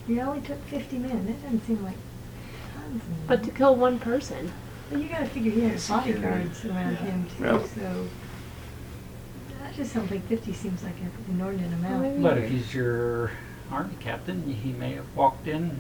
You 0.08 0.22
only 0.22 0.42
took 0.42 0.58
fifty 0.66 0.98
men, 0.98 1.26
that 1.28 1.44
doesn't 1.44 1.66
seem 1.68 1.84
like 1.84 1.98
tons. 2.74 3.02
of 3.04 3.28
But 3.28 3.44
to 3.44 3.52
kill 3.52 3.76
one 3.76 4.00
person. 4.00 4.52
But 4.90 5.02
you 5.02 5.08
gotta 5.10 5.28
figure 5.28 5.52
he 5.52 5.62
had 5.62 5.80
bodyguards 5.88 6.66
around 6.66 6.96
him 6.98 7.28
too, 7.38 7.44
Yeah. 7.44 7.64
so. 7.76 8.08
I 9.72 9.74
just 9.76 9.94
don't 9.96 10.08
think 10.08 10.28
fifty 10.28 10.52
seems 10.54 10.84
like 10.84 10.96
an 11.00 11.12
inordinate 11.30 11.72
amount. 11.74 12.02
Maybe. 12.04 12.22
But 12.22 12.38
if 12.40 12.50
he's 12.52 12.74
your 12.74 13.32
army 13.72 13.96
captain, 14.02 14.52
he 14.52 14.74
may 14.74 14.94
have 14.94 15.06
walked 15.16 15.48
in 15.48 15.80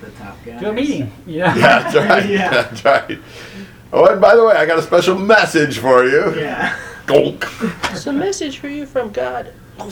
The 0.00 0.10
top 0.10 0.36
guy. 0.44 0.58
to 0.60 0.70
a 0.70 0.72
meeting. 0.72 1.10
Yeah. 1.26 1.54
Yeah, 1.56 1.82
that's 1.90 1.96
right. 1.96 2.26
Yeah. 2.30 2.50
That's 2.50 2.84
right. 2.84 3.18
Oh, 3.92 4.06
and 4.06 4.20
by 4.20 4.36
the 4.36 4.44
way, 4.44 4.54
I 4.54 4.64
got 4.64 4.78
a 4.78 4.82
special 4.82 5.18
message 5.18 5.78
for 5.78 6.04
you. 6.04 6.34
Yeah. 6.36 6.78
Gonk. 7.06 7.44
It's 7.92 8.06
a 8.06 8.12
message 8.12 8.58
for 8.58 8.68
you 8.68 8.86
from 8.86 9.10
God. 9.10 9.52
Oh, 9.78 9.90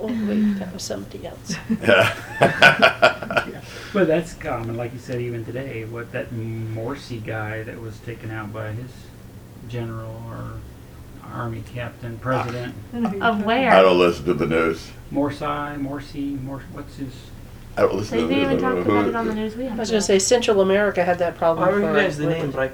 oh 0.00 0.06
wait, 0.06 0.58
that 0.60 0.72
was 0.72 0.82
somebody 0.84 1.26
else. 1.26 1.56
Yeah. 1.82 3.50
But 3.92 4.08
that's 4.08 4.34
common, 4.34 4.76
like 4.76 4.92
you 4.92 4.98
said, 4.98 5.20
even 5.20 5.44
today. 5.44 5.84
What 5.84 6.10
that 6.10 6.30
Morsi 6.30 7.24
guy 7.24 7.62
that 7.62 7.80
was 7.80 7.96
taken 8.00 8.32
out 8.32 8.52
by 8.52 8.72
his 8.72 8.90
general 9.68 10.20
or 10.26 10.58
army 11.32 11.62
captain, 11.72 12.18
president, 12.18 12.74
I 12.92 12.94
don't 12.94 13.02
know 13.02 13.08
who 13.10 13.16
you're 13.16 13.24
Of 13.24 13.32
talking 13.34 13.46
where? 13.46 13.70
I 13.72 13.82
don't 13.82 13.98
listen 13.98 14.24
to 14.26 14.34
the 14.34 14.46
news. 14.46 14.90
Morsai, 15.12 15.80
Morsi, 15.80 16.40
Mor, 16.42 16.62
what's 16.72 16.96
his? 16.96 17.12
I 17.76 17.82
don't 17.82 17.94
listen 17.96 18.16
They 18.16 18.22
to 18.22 18.28
the 18.28 18.34
didn't 18.34 18.50
news. 18.50 18.62
even 18.62 18.64
I 18.64 18.68
don't 18.68 18.76
talk 18.78 18.86
know 18.86 18.92
about 18.92 19.04
who 19.04 19.10
it 19.10 19.16
on 19.16 19.26
the 19.28 19.34
news. 19.34 19.56
We 19.56 19.64
have 19.64 19.78
I 19.78 19.80
was 19.82 19.90
going 19.90 20.00
to 20.00 20.06
say 20.06 20.18
Central 20.18 20.60
America 20.60 21.04
had 21.04 21.18
that 21.18 21.36
problem. 21.36 21.68
I 21.68 21.72
for 21.72 21.78
recognize 21.80 22.16
the 22.18 22.26
name, 22.26 22.50
but 22.50 22.70
I 22.70 22.72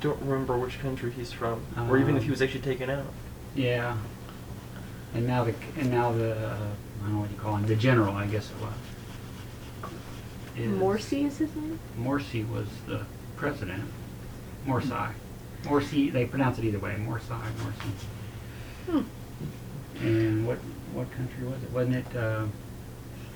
don't 0.00 0.20
remember 0.22 0.56
which 0.56 0.78
country 0.80 1.10
he's 1.12 1.30
from, 1.32 1.62
or 1.88 1.98
even 1.98 2.16
if 2.16 2.22
he 2.24 2.30
was 2.30 2.40
actually 2.40 2.60
taken 2.60 2.88
out. 2.90 3.04
Yeah. 3.54 3.96
And 5.14 5.26
now 5.26 5.44
the 5.44 5.54
and 5.78 5.90
now 5.90 6.12
the 6.12 6.32
uh, 6.36 6.56
I 6.56 7.02
don't 7.04 7.14
know 7.14 7.20
what 7.20 7.30
you 7.30 7.36
call 7.36 7.56
him, 7.56 7.66
the 7.66 7.74
general, 7.76 8.14
I 8.14 8.26
guess 8.26 8.50
it 8.50 8.56
was. 8.62 9.92
is- 10.56 10.78
Morsi 10.80 11.26
is 11.26 11.38
his 11.38 11.54
name? 11.56 11.78
Morsi 11.98 12.48
was 12.48 12.66
the 12.86 13.04
president. 13.36 13.82
Morsai. 14.66 15.10
Morsi, 15.64 16.12
they 16.12 16.24
pronounce 16.26 16.58
it 16.58 16.64
either 16.64 16.78
way. 16.78 16.94
Morsai, 16.98 17.40
Morsi. 17.60 17.90
Hmm. 18.90 20.04
And 20.06 20.46
what 20.46 20.58
what 20.94 21.10
country 21.12 21.46
was 21.46 21.62
it? 21.62 21.70
Wasn't 21.70 21.96
it? 21.96 22.16
Uh. 22.16 22.46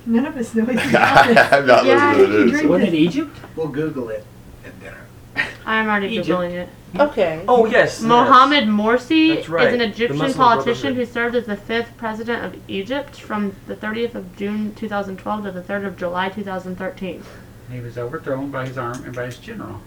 None 0.06 0.26
of 0.26 0.36
us 0.36 0.54
know 0.54 0.64
anything 0.66 0.90
about 0.90 1.26
this. 1.28 1.52
I'm 1.52 1.66
not 1.66 1.84
Yeah, 1.86 2.12
listening 2.12 2.26
to 2.26 2.32
the 2.32 2.38
you 2.38 2.44
news. 2.44 2.50
drink- 2.52 2.70
wasn't 2.70 2.88
it 2.90 2.94
Egypt? 2.96 3.36
We'll 3.56 3.68
Google 3.68 4.08
it 4.10 4.24
at 4.66 4.78
dinner. 4.80 5.06
I'm 5.66 5.86
already 5.88 6.08
Egypt. 6.08 6.28
googling 6.28 6.50
it. 6.52 6.68
Okay. 6.98 7.42
Oh 7.48 7.64
yes, 7.66 8.00
Mohammed 8.02 8.64
Morsi 8.64 9.34
That's 9.34 9.48
right, 9.48 9.66
is 9.68 9.72
an 9.72 9.78
the 9.80 9.86
Egyptian 9.86 10.18
Muslim 10.18 10.34
politician 10.36 10.94
Brotherhood. 10.94 11.08
who 11.08 11.12
served 11.12 11.34
as 11.36 11.46
the 11.46 11.56
fifth 11.56 11.96
president 11.96 12.44
of 12.44 12.60
Egypt 12.68 13.18
from 13.20 13.56
the 13.66 13.74
30th 13.74 14.14
of 14.14 14.36
June 14.36 14.74
2012 14.74 15.44
to 15.44 15.50
the 15.52 15.62
3rd 15.62 15.86
of 15.86 15.96
July 15.96 16.28
2013. 16.28 17.22
He 17.72 17.80
was 17.80 17.98
overthrown 17.98 18.50
by 18.50 18.66
his 18.66 18.78
arm 18.78 19.02
and 19.04 19.14
by 19.14 19.24
his 19.26 19.38
general. 19.38 19.80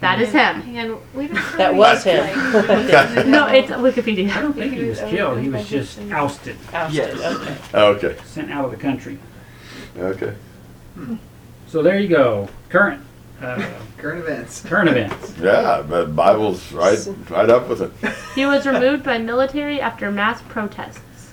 That 0.00 0.20
is 0.20 0.30
him. 0.32 0.60
Hang 0.62 0.90
on, 0.92 1.00
we 1.14 1.28
don't. 1.28 1.36
That 1.56 1.68
really, 1.68 1.78
was 1.78 2.04
like, 2.06 3.14
him. 3.16 3.30
No, 3.30 3.46
it's 3.46 3.70
Wikipedia. 3.70 4.28
I 4.28 4.42
Wikipedia. 4.42 4.42
don't 4.42 4.52
think 4.54 4.74
he 4.74 4.84
was 4.84 4.98
killed. 5.00 5.38
He 5.40 5.48
was 5.48 5.68
just 5.68 5.98
ousted, 6.10 6.56
Ousted, 6.72 6.94
Yes. 6.94 7.20
okay. 7.20 7.78
Okay. 8.12 8.16
sent 8.24 8.50
out 8.50 8.64
of 8.64 8.70
the 8.72 8.76
country. 8.76 9.18
Okay. 9.96 10.34
So 11.68 11.82
there 11.82 11.98
you 11.98 12.08
go. 12.08 12.48
Current, 12.70 13.02
uh, 13.40 13.70
Current 13.98 14.20
events. 14.20 14.62
current 14.62 14.88
events. 14.88 15.34
Yeah, 15.38 15.82
but 15.88 16.14
Bible's 16.16 16.72
right, 16.72 16.98
right 17.30 17.48
up 17.48 17.68
with 17.68 17.82
it. 17.82 17.92
He 18.34 18.44
was 18.44 18.66
removed 18.66 19.04
by 19.04 19.18
military 19.18 19.80
after 19.80 20.10
mass 20.10 20.42
protests. 20.48 21.32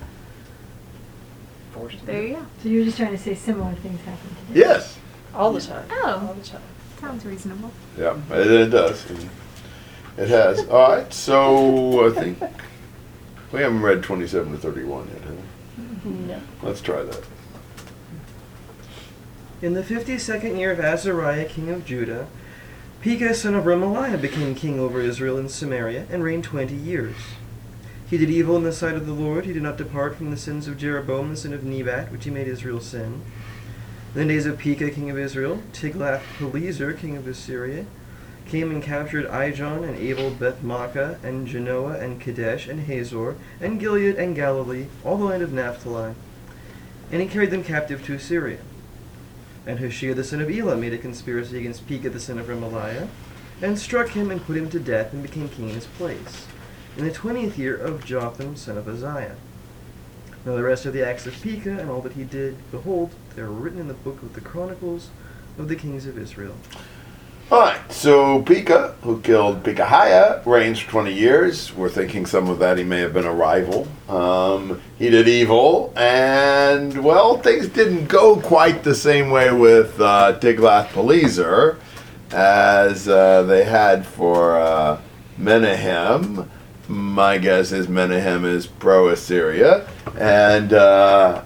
Forced 1.72 2.06
There 2.06 2.22
you 2.24 2.36
go. 2.36 2.46
So 2.62 2.70
you're 2.70 2.86
just 2.86 2.98
trying 2.98 3.12
to 3.12 3.18
say 3.18 3.34
similar 3.36 3.74
things 3.76 4.00
happen 4.02 4.30
today? 4.48 4.60
Yes. 4.60 4.98
All 5.34 5.52
the 5.54 5.62
time. 5.62 5.88
Oh. 5.92 6.28
All 6.28 6.34
the 6.36 6.44
time. 6.44 6.62
Sounds 7.00 7.26
reasonable. 7.26 7.72
Yeah, 7.98 8.18
it, 8.32 8.52
it 8.52 8.70
does. 8.70 9.06
It 10.18 10.28
has. 10.28 10.68
All 10.68 10.92
right. 10.92 11.14
So 11.14 12.08
I 12.08 12.12
think 12.12 12.42
we 13.52 13.62
haven't 13.62 13.82
read 13.82 14.04
twenty-seven 14.04 14.52
to 14.52 14.58
thirty-one 14.58 15.08
yet. 15.08 15.22
Have 15.22 16.06
we? 16.06 16.12
No. 16.12 16.42
Let's 16.62 16.82
try 16.82 17.04
that. 17.04 17.24
In 19.62 19.74
the 19.74 19.84
fifty-second 19.84 20.58
year 20.58 20.72
of 20.72 20.80
Azariah, 20.80 21.46
king 21.46 21.70
of 21.70 21.86
Judah, 21.86 22.28
Pekah 23.02 23.34
son 23.34 23.56
of 23.56 23.64
Remaliah 23.64 24.22
became 24.22 24.54
king 24.56 24.80
over 24.80 25.00
Israel 25.00 25.38
and 25.38 25.50
Samaria, 25.50 26.06
and 26.10 26.24
reigned 26.24 26.44
twenty 26.44 26.76
years. 26.76 27.16
He 28.10 28.18
did 28.18 28.30
evil 28.30 28.58
in 28.58 28.64
the 28.64 28.74
sight 28.74 28.96
of 28.96 29.06
the 29.06 29.14
Lord. 29.14 29.46
He 29.46 29.54
did 29.54 29.64
not 29.64 29.78
depart 29.78 30.16
from 30.16 30.32
the 30.32 30.38
sins 30.38 30.68
of 30.68 30.78
Jeroboam 30.78 31.30
the 31.30 31.38
son 31.38 31.54
of 31.54 31.64
Nebat, 31.64 32.12
which 32.12 32.26
he 32.26 32.32
made 32.32 32.48
Israel 32.48 32.80
sin. 32.80 33.22
In 34.16 34.28
the 34.28 34.34
days 34.34 34.48
of 34.48 34.58
Pekah, 34.58 34.90
king 34.90 35.12
of 35.12 35.20
Israel, 35.20 35.62
Tiglath-Pileser, 35.72 36.94
king 36.94 37.16
of 37.16 37.28
Assyria, 37.28 37.86
came 38.48 38.72
and 38.72 38.82
captured 38.82 39.28
Ijon 39.28 39.88
and 39.88 39.96
Abel 39.96 40.32
Beth-Maachah 40.32 41.24
and 41.24 41.48
Janoah 41.48 42.02
and 42.02 42.20
Kadesh 42.20 42.68
and 42.68 42.82
Hazor 42.82 43.36
and 43.62 43.80
Gilead 43.80 44.16
and 44.16 44.36
Galilee, 44.36 44.88
all 45.06 45.18
the 45.18 45.26
land 45.26 45.44
of 45.44 45.54
Naphtali. 45.54 46.16
And 47.12 47.22
he 47.22 47.28
carried 47.28 47.52
them 47.52 47.64
captive 47.64 48.04
to 48.06 48.16
Assyria. 48.16 48.58
And 49.68 49.78
Hoshea 49.78 50.14
the 50.14 50.24
son 50.24 50.42
of 50.42 50.50
Elah 50.50 50.76
made 50.76 50.94
a 50.94 50.98
conspiracy 50.98 51.60
against 51.60 51.88
Pekah 51.88 52.10
the 52.10 52.20
son 52.20 52.40
of 52.40 52.48
Remaliah, 52.48 53.10
and 53.62 53.78
struck 53.78 54.10
him 54.10 54.32
and 54.32 54.44
put 54.44 54.58
him 54.58 54.72
to 54.72 54.80
death, 54.80 55.14
and 55.14 55.22
became 55.22 55.50
king 55.50 55.70
in 55.70 55.76
his 55.76 55.86
place, 55.86 56.48
in 56.98 57.06
the 57.06 57.12
twentieth 57.12 57.60
year 57.60 57.76
of 57.76 58.06
Jotham 58.06 58.56
son 58.56 58.76
of 58.76 58.88
Uzziah. 58.88 59.36
Now 60.46 60.56
the 60.56 60.64
rest 60.64 60.88
of 60.88 60.94
the 60.94 61.06
acts 61.06 61.28
of 61.28 61.40
Pekah 61.40 61.78
and 61.78 61.92
all 61.92 62.02
that 62.02 62.14
he 62.14 62.24
did, 62.24 62.58
behold, 62.72 63.14
they 63.40 63.46
are 63.46 63.48
written 63.48 63.80
in 63.80 63.88
the 63.88 63.94
book 63.94 64.22
of 64.22 64.34
the 64.34 64.42
Chronicles 64.42 65.12
of 65.58 65.70
the 65.70 65.76
kings 65.78 66.06
of 66.06 66.18
Israel. 66.18 66.54
All 67.50 67.62
right. 67.62 67.80
So 67.90 68.42
Pekah, 68.42 68.96
who 69.02 69.22
killed 69.22 69.64
Pekahiah, 69.64 70.46
reigns 70.46 70.82
for 70.82 70.92
twenty 70.92 71.14
years. 71.14 71.74
We're 71.74 71.88
thinking 71.88 72.26
some 72.26 72.50
of 72.50 72.60
that 72.60 72.78
he 72.78 72.84
may 72.84 73.00
have 73.00 73.14
been 73.14 73.24
a 73.24 73.34
rival. 73.34 73.88
Um, 74.10 74.82
he 74.98 75.10
did 75.10 75.30
evil, 75.30 75.94
and 75.96 77.02
well, 77.02 77.38
things 77.38 77.70
didn't 77.70 78.08
go 78.08 78.36
quite 78.42 78.84
the 78.84 78.94
same 78.94 79.30
way 79.30 79.54
with 79.54 80.02
uh, 80.02 80.38
Tiglath-Pileser 80.42 81.80
as 82.32 83.08
uh, 83.08 83.44
they 83.44 83.64
had 83.64 84.06
for 84.06 84.60
uh, 84.60 85.00
Menahem. 85.38 86.52
My 86.90 87.38
guess 87.38 87.72
is 87.72 87.88
Menahem 87.88 88.44
is 88.44 88.68
pro-Assyria, 88.68 89.88
and 90.18 90.74
uh, 90.74 91.44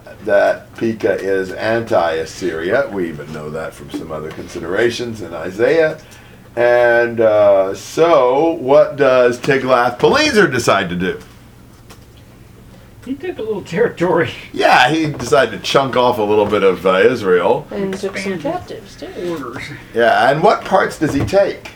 Pekah 0.83 1.15
is 1.15 1.53
anti-Assyria. 1.53 2.89
We 2.91 3.07
even 3.07 3.31
know 3.31 3.49
that 3.51 3.73
from 3.73 3.89
some 3.89 4.11
other 4.11 4.29
considerations 4.31 5.21
in 5.21 5.33
Isaiah. 5.33 5.97
And 6.57 7.21
uh, 7.21 7.73
so, 7.73 8.51
what 8.55 8.97
does 8.97 9.39
Tiglath-Pileser 9.39 10.51
decide 10.51 10.89
to 10.89 10.97
do? 10.97 11.21
He 13.05 13.15
took 13.15 13.37
a 13.37 13.41
little 13.41 13.63
territory. 13.63 14.31
Yeah, 14.51 14.89
he 14.89 15.09
decided 15.09 15.57
to 15.57 15.63
chunk 15.65 15.95
off 15.95 16.17
a 16.17 16.21
little 16.21 16.45
bit 16.45 16.63
of 16.63 16.85
uh, 16.85 16.95
Israel. 16.97 17.65
And 17.71 17.93
took 17.93 18.17
some 18.17 18.37
captives 18.41 18.97
too. 18.97 19.07
Orders. 19.29 19.63
Yeah, 19.93 20.31
and 20.31 20.43
what 20.43 20.65
parts 20.65 20.99
does 20.99 21.13
he 21.13 21.23
take? 21.23 21.71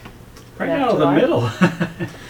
Right 0.58 0.70
out 0.70 0.90
of 0.90 1.00
the 1.00 1.10
Naphtali. 1.10 1.22
middle. 1.22 2.08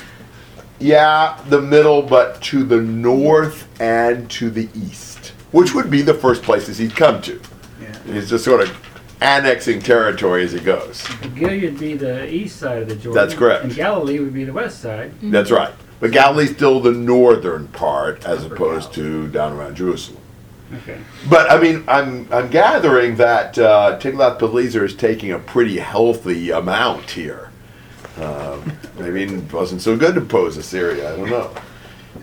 Yeah, 0.80 1.42
the 1.50 1.60
middle, 1.60 2.04
but 2.04 2.40
to 2.44 2.64
the 2.64 2.80
north 2.80 3.68
and 3.82 4.30
to 4.30 4.52
the 4.52 4.70
east, 4.76 5.17
which 5.52 5.74
would 5.74 5.90
be 5.90 6.02
the 6.02 6.14
first 6.14 6.44
places 6.44 6.78
he'd 6.78 6.96
come 6.96 7.22
to. 7.24 7.42
Yeah. 7.82 8.04
He's 8.04 8.30
just 8.30 8.44
sort 8.46 8.62
of 8.62 8.88
annexing 9.22 9.82
territory 9.82 10.44
as 10.44 10.52
he 10.52 10.60
goes. 10.60 11.08
Gilead 11.36 11.64
would 11.64 11.80
be 11.80 11.96
the 11.96 12.32
east 12.32 12.60
side 12.60 12.84
of 12.84 12.90
the 12.90 12.96
Jordan. 12.96 13.14
That's 13.14 13.34
correct. 13.34 13.64
And 13.64 13.76
Galilee 13.76 14.20
would 14.20 14.34
be 14.34 14.44
the 14.44 14.54
west 14.54 14.82
side. 14.82 15.12
That's 15.22 15.52
right. 15.52 15.74
But 16.00 16.12
Galilee's 16.12 16.52
still 16.52 16.80
the 16.80 16.92
northern 16.92 17.68
part 17.70 18.26
as 18.26 18.46
opposed 18.46 18.94
to 18.94 19.28
down 19.30 19.54
around 19.54 19.76
Jerusalem. 19.76 20.22
Okay. 20.84 21.00
But 21.30 21.50
I 21.50 21.60
mean, 21.60 21.84
I'm 21.88 22.32
I'm 22.32 22.50
gathering 22.50 23.16
that 23.16 23.58
uh, 23.58 23.98
Tiglath-Pileser 24.00 24.84
is 24.84 24.94
taking 24.94 25.32
a 25.32 25.40
pretty 25.40 25.80
healthy 25.80 26.52
amount 26.52 27.12
here. 27.12 27.52
Um, 28.22 28.78
maybe 28.98 29.24
it 29.24 29.54
wasn't 29.54 29.82
so 29.82 29.96
good 29.96 30.16
to 30.16 30.22
pose 30.22 30.58
Assyria. 30.58 31.14
I 31.14 31.16
don't 31.16 31.30
know. 31.30 31.52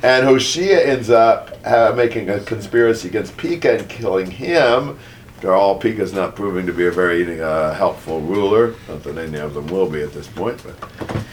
And 0.03 0.27
Hoshea 0.27 0.85
ends 0.85 1.11
up 1.11 1.57
uh, 1.65 1.93
making 1.97 2.29
a 2.31 2.41
conspiracy 2.41 3.09
against 3.09 3.37
Pekah 3.37 3.79
and 3.79 3.89
killing 3.89 4.31
him. 4.31 4.99
After 5.37 5.53
all, 5.53 5.79
Pekah's 5.79 6.13
not 6.13 6.37
proving 6.37 6.67
to 6.67 6.73
be 6.73 6.87
a 6.87 6.91
very 6.91 7.41
uh, 7.41 7.75
helpful 7.75 8.21
ruler. 8.21 8.75
Not 8.89 9.03
that 9.05 9.19
any 9.19 9.39
of 9.39 9.55
them 9.55 9.67
will 9.69 9.89
be 9.89 10.03
at 10.03 10.13
this 10.13 10.27
point. 10.27 10.63
But. 10.63 11.25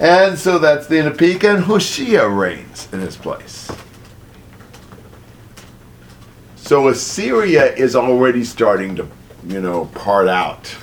And 0.00 0.38
so 0.38 0.58
that's 0.58 0.86
the 0.86 0.98
end 0.98 1.08
of 1.08 1.18
Pekah, 1.18 1.56
and 1.56 1.64
Hoshea 1.64 2.26
reigns 2.28 2.88
in 2.92 3.00
his 3.00 3.16
place. 3.16 3.70
So 6.56 6.88
Assyria 6.88 7.74
is 7.74 7.96
already 7.96 8.44
starting 8.44 8.94
to, 8.96 9.08
you 9.46 9.60
know, 9.60 9.86
part 9.86 10.28
out, 10.28 10.76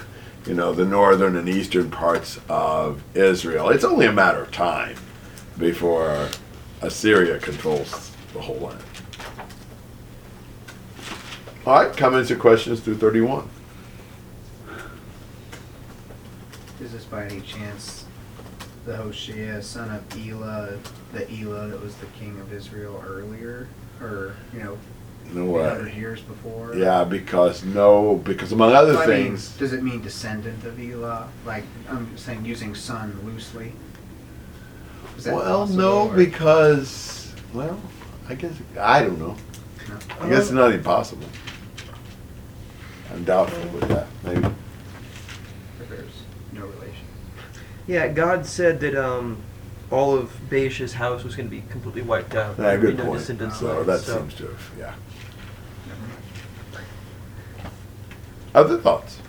you 0.48 0.54
know, 0.54 0.74
the 0.74 0.86
northern 0.86 1.36
and 1.36 1.48
eastern 1.48 1.92
parts 1.92 2.40
of 2.50 3.04
Israel. 3.16 3.70
It's 3.70 3.84
only 3.84 4.08
a 4.08 4.12
matter 4.12 4.42
of 4.42 4.52
time 4.52 4.98
before 5.58 6.30
Assyria 6.86 7.40
controls 7.40 8.12
the 8.34 8.40
whole 8.40 8.58
land. 8.58 8.84
All 11.66 11.74
right, 11.74 11.98
comments 11.98 12.30
or 12.30 12.36
questions 12.36 12.80
through 12.80 12.98
31. 12.98 13.50
Is 16.82 16.92
this 16.92 17.06
by 17.06 17.26
any 17.26 17.42
chance 17.42 18.06
the 18.86 18.96
Hoshea, 18.96 19.62
son 19.62 19.90
of 19.90 20.04
Elah, 20.16 20.78
the 21.12 21.32
Elah 21.34 21.68
that 21.70 21.82
was 21.82 21.96
the 21.96 22.06
king 22.20 22.40
of 22.40 22.54
Israel 22.54 23.04
earlier? 23.08 23.68
Or, 24.00 24.36
you 24.54 24.60
know, 24.60 24.78
You 25.28 25.40
know 25.40 25.46
what? 25.46 25.66
800 25.78 25.94
years 25.96 26.22
before? 26.22 26.76
Yeah, 26.76 27.04
because 27.04 27.64
no, 27.64 28.18
because 28.18 28.52
among 28.52 28.74
other 28.74 28.94
Well, 28.94 29.02
I 29.02 29.08
mean, 29.08 29.26
things, 29.30 29.58
does 29.58 29.74
it 29.74 29.82
mean 29.82 30.02
descendant 30.04 30.64
of 30.66 30.80
Elah? 30.80 31.30
Like, 31.48 31.64
I'm 31.90 32.16
saying 32.16 32.46
using 32.46 32.76
son 32.76 33.20
loosely? 33.26 33.74
Is 35.18 35.24
that 35.26 35.36
well, 35.36 35.60
possible, 35.62 35.82
no, 35.82 36.08
or- 36.10 36.16
because, 36.16 37.34
well, 37.54 37.80
I 38.28 38.36
guess, 38.36 38.54
I 38.80 39.02
don't 39.04 39.20
know. 39.20 39.36
No. 39.88 39.98
I 40.20 40.30
guess 40.30 40.44
it's 40.44 40.52
not 40.52 40.72
impossible. 40.72 41.28
I'm 43.12 43.24
doubtful 43.24 43.70
with 43.70 43.88
that, 43.90 44.08
maybe. 44.24 44.46
Or 44.48 45.86
there's 45.90 46.24
no 46.52 46.62
relation. 46.66 47.06
Yeah, 47.88 48.08
God 48.10 48.46
said 48.46 48.80
that 48.82 48.96
um, 48.96 49.38
all 49.92 50.16
of 50.16 50.32
Baasha's 50.50 50.94
house 50.94 51.24
was 51.24 51.36
going 51.36 51.48
to 51.50 51.56
be 51.56 51.62
completely 51.70 52.02
wiped 52.02 52.36
out. 52.36 52.58
Yeah, 52.58 52.64
There 52.64 52.80
would 52.80 52.86
good 52.88 52.98
no 52.98 53.06
point. 53.06 53.20
descendants 53.20 53.60
So 53.60 53.68
left, 53.84 53.86
that 53.88 54.00
so- 54.00 54.18
seems 54.18 54.34
to 54.36 54.48
have, 54.48 54.72
yeah. 54.78 54.96
Other 58.54 58.78
thoughts? 58.80 59.20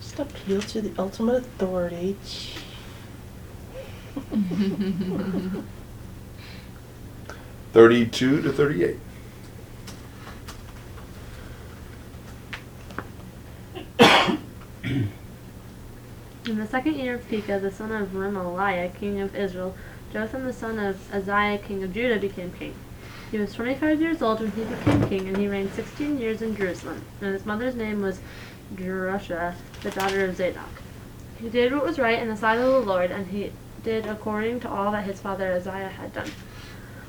Just 0.00 0.18
appeal 0.18 0.60
to 0.62 0.82
the 0.82 0.92
ultimate 1.00 1.36
authority. 1.44 2.16
Thirty-two 7.72 8.42
to 8.42 8.52
thirty-eight. 8.52 8.98
In 16.44 16.58
the 16.58 16.66
second 16.66 16.96
year 16.96 17.14
of 17.14 17.26
Pekah, 17.28 17.60
the 17.60 17.70
son 17.70 17.90
of 17.92 18.08
Remaliah, 18.10 18.94
king 18.94 19.20
of 19.20 19.34
Israel, 19.34 19.74
Jotham 20.12 20.44
the 20.44 20.52
son 20.52 20.78
of 20.78 21.14
Uzziah, 21.14 21.56
king 21.58 21.82
of 21.82 21.94
Judah, 21.94 22.18
became 22.18 22.52
king. 22.52 22.74
He 23.30 23.38
was 23.38 23.54
twenty-five 23.54 23.98
years 23.98 24.20
old 24.20 24.40
when 24.40 24.50
he 24.50 24.64
became 24.64 25.08
king, 25.08 25.28
and 25.28 25.38
he 25.38 25.48
reigned 25.48 25.72
sixteen 25.72 26.18
years 26.18 26.42
in 26.42 26.54
Jerusalem. 26.54 27.02
And 27.22 27.32
his 27.32 27.46
mother's 27.46 27.74
name 27.74 28.02
was 28.02 28.20
Jerusha, 28.76 29.54
the 29.82 29.90
daughter 29.90 30.26
of 30.26 30.36
Zadok. 30.36 30.82
He 31.40 31.48
did 31.48 31.72
what 31.72 31.84
was 31.84 31.98
right 31.98 32.18
in 32.18 32.28
the 32.28 32.36
sight 32.36 32.58
of 32.58 32.66
the 32.66 32.80
Lord, 32.80 33.10
and 33.10 33.28
he 33.28 33.52
did 33.82 34.06
according 34.06 34.60
to 34.60 34.70
all 34.70 34.92
that 34.92 35.04
his 35.04 35.20
father 35.20 35.52
Uzziah 35.52 35.88
had 35.88 36.12
done. 36.12 36.30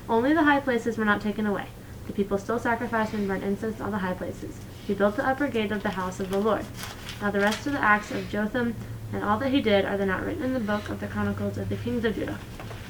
Only 0.08 0.34
the 0.34 0.44
high 0.44 0.60
places 0.60 0.98
were 0.98 1.04
not 1.04 1.20
taken 1.20 1.46
away. 1.46 1.66
The 2.06 2.12
people 2.12 2.36
still 2.36 2.58
sacrificed 2.58 3.14
and 3.14 3.26
burned 3.26 3.42
incense 3.42 3.80
on 3.80 3.90
the 3.90 3.98
high 3.98 4.14
places. 4.14 4.60
He 4.86 4.94
built 4.94 5.16
the 5.16 5.26
upper 5.26 5.48
gate 5.48 5.72
of 5.72 5.82
the 5.82 5.90
house 5.90 6.20
of 6.20 6.30
the 6.30 6.38
Lord. 6.38 6.64
Now 7.22 7.30
the 7.30 7.40
rest 7.40 7.66
of 7.66 7.72
the 7.72 7.82
acts 7.82 8.10
of 8.10 8.28
Jotham, 8.28 8.74
And 9.12 9.22
all 9.22 9.38
that 9.38 9.50
he 9.50 9.60
did 9.60 9.84
are 9.84 9.96
they 9.96 10.06
not 10.06 10.24
written 10.24 10.42
in 10.42 10.54
the 10.54 10.60
book 10.60 10.88
of 10.88 10.98
the 11.00 11.06
chronicles 11.06 11.56
of 11.56 11.68
the 11.68 11.76
kings 11.76 12.04
of 12.04 12.16
Judah. 12.16 12.38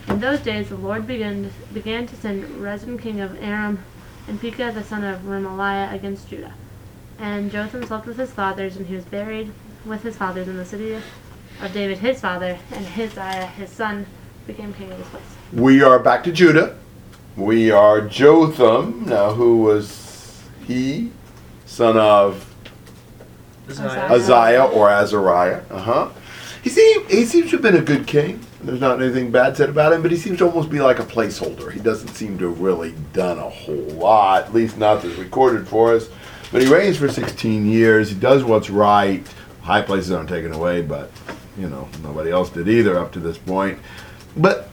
In 0.09 0.21
those 0.21 0.41
days 0.41 0.71
the 0.71 0.77
Lord 0.77 1.07
began 1.07 1.51
began 1.73 2.07
to 2.07 2.17
send 2.17 2.45
Rezin 2.63 2.99
king 2.99 3.21
of 3.21 3.41
Aram 3.43 3.85
and 4.27 4.41
Pekah 4.41 4.73
the 4.73 4.83
son 4.83 5.05
of 5.05 5.21
Remaliah 5.23 5.93
against 5.93 6.29
Judah. 6.31 6.55
And 7.19 7.51
Jotham 7.51 7.85
slept 7.85 8.07
with 8.07 8.17
his 8.17 8.33
fathers, 8.33 8.77
and 8.77 8.87
he 8.87 8.95
was 8.95 9.05
buried 9.05 9.53
with 9.85 10.03
his 10.03 10.17
fathers 10.17 10.49
in 10.49 10.57
the 10.57 10.65
city 10.65 11.01
of 11.61 11.73
David 11.73 11.99
his 11.99 12.21
father, 12.21 12.59
and 12.73 12.87
Hiziah 12.87 13.49
his 13.51 13.71
son 13.71 14.07
became 14.47 14.73
king 14.75 14.91
of 14.91 14.99
his 14.99 15.07
place. 15.09 15.23
We 15.53 15.83
are 15.83 15.99
back 15.99 16.25
to 16.25 16.33
Judah. 16.33 16.77
We 17.37 17.71
are 17.71 18.01
Jotham. 18.01 19.05
Now, 19.07 19.33
who 19.33 19.59
was 19.59 20.43
he? 20.67 21.11
Son 21.67 21.97
of 21.97 22.55
Uzziah. 23.69 24.07
Uzziah 24.11 24.65
or 24.65 24.91
Azariah. 24.91 25.63
Uh 25.71 25.81
huh. 25.81 26.11
He 26.63 26.71
seems 26.71 27.11
he 27.11 27.25
seems 27.25 27.51
to 27.51 27.57
have 27.57 27.63
been 27.63 27.77
a 27.77 27.81
good 27.81 28.07
king. 28.07 28.41
There's 28.63 28.81
not 28.81 29.03
anything 29.03 29.31
bad 29.31 29.57
said 29.57 29.69
about 29.69 29.93
him, 29.93 30.01
but 30.01 30.11
he 30.11 30.17
seems 30.17 30.39
to 30.39 30.47
almost 30.47 30.71
be 30.71 30.81
like 30.81 30.99
a 30.99 31.05
placeholder. 31.05 31.71
He 31.71 31.81
doesn't 31.81 32.09
seem 32.09 32.39
to 32.39 32.49
have 32.49 32.61
really 32.61 32.95
done 33.13 33.39
a 33.39 33.51
whole 33.51 33.77
lot, 33.77 34.45
at 34.45 34.55
least 34.55 34.79
not 34.79 35.03
that's 35.03 35.17
recorded 35.17 35.69
for 35.69 35.95
us. 35.95 36.09
But 36.51 36.63
he 36.63 36.73
reigns 36.73 36.97
for 36.97 37.09
16 37.09 37.67
years. 37.67 38.09
He 38.09 38.15
does 38.15 38.45
what's 38.45 38.71
right. 38.71 39.27
High 39.61 39.83
places 39.83 40.13
aren't 40.13 40.31
taken 40.31 40.53
away, 40.53 40.81
but 40.81 41.11
you 41.57 41.69
know 41.69 41.89
nobody 42.03 42.31
else 42.31 42.51
did 42.51 42.69
either 42.69 42.99
up 42.99 43.13
to 43.13 43.21
this 43.21 43.39
point. 43.39 43.79
But 44.37 44.69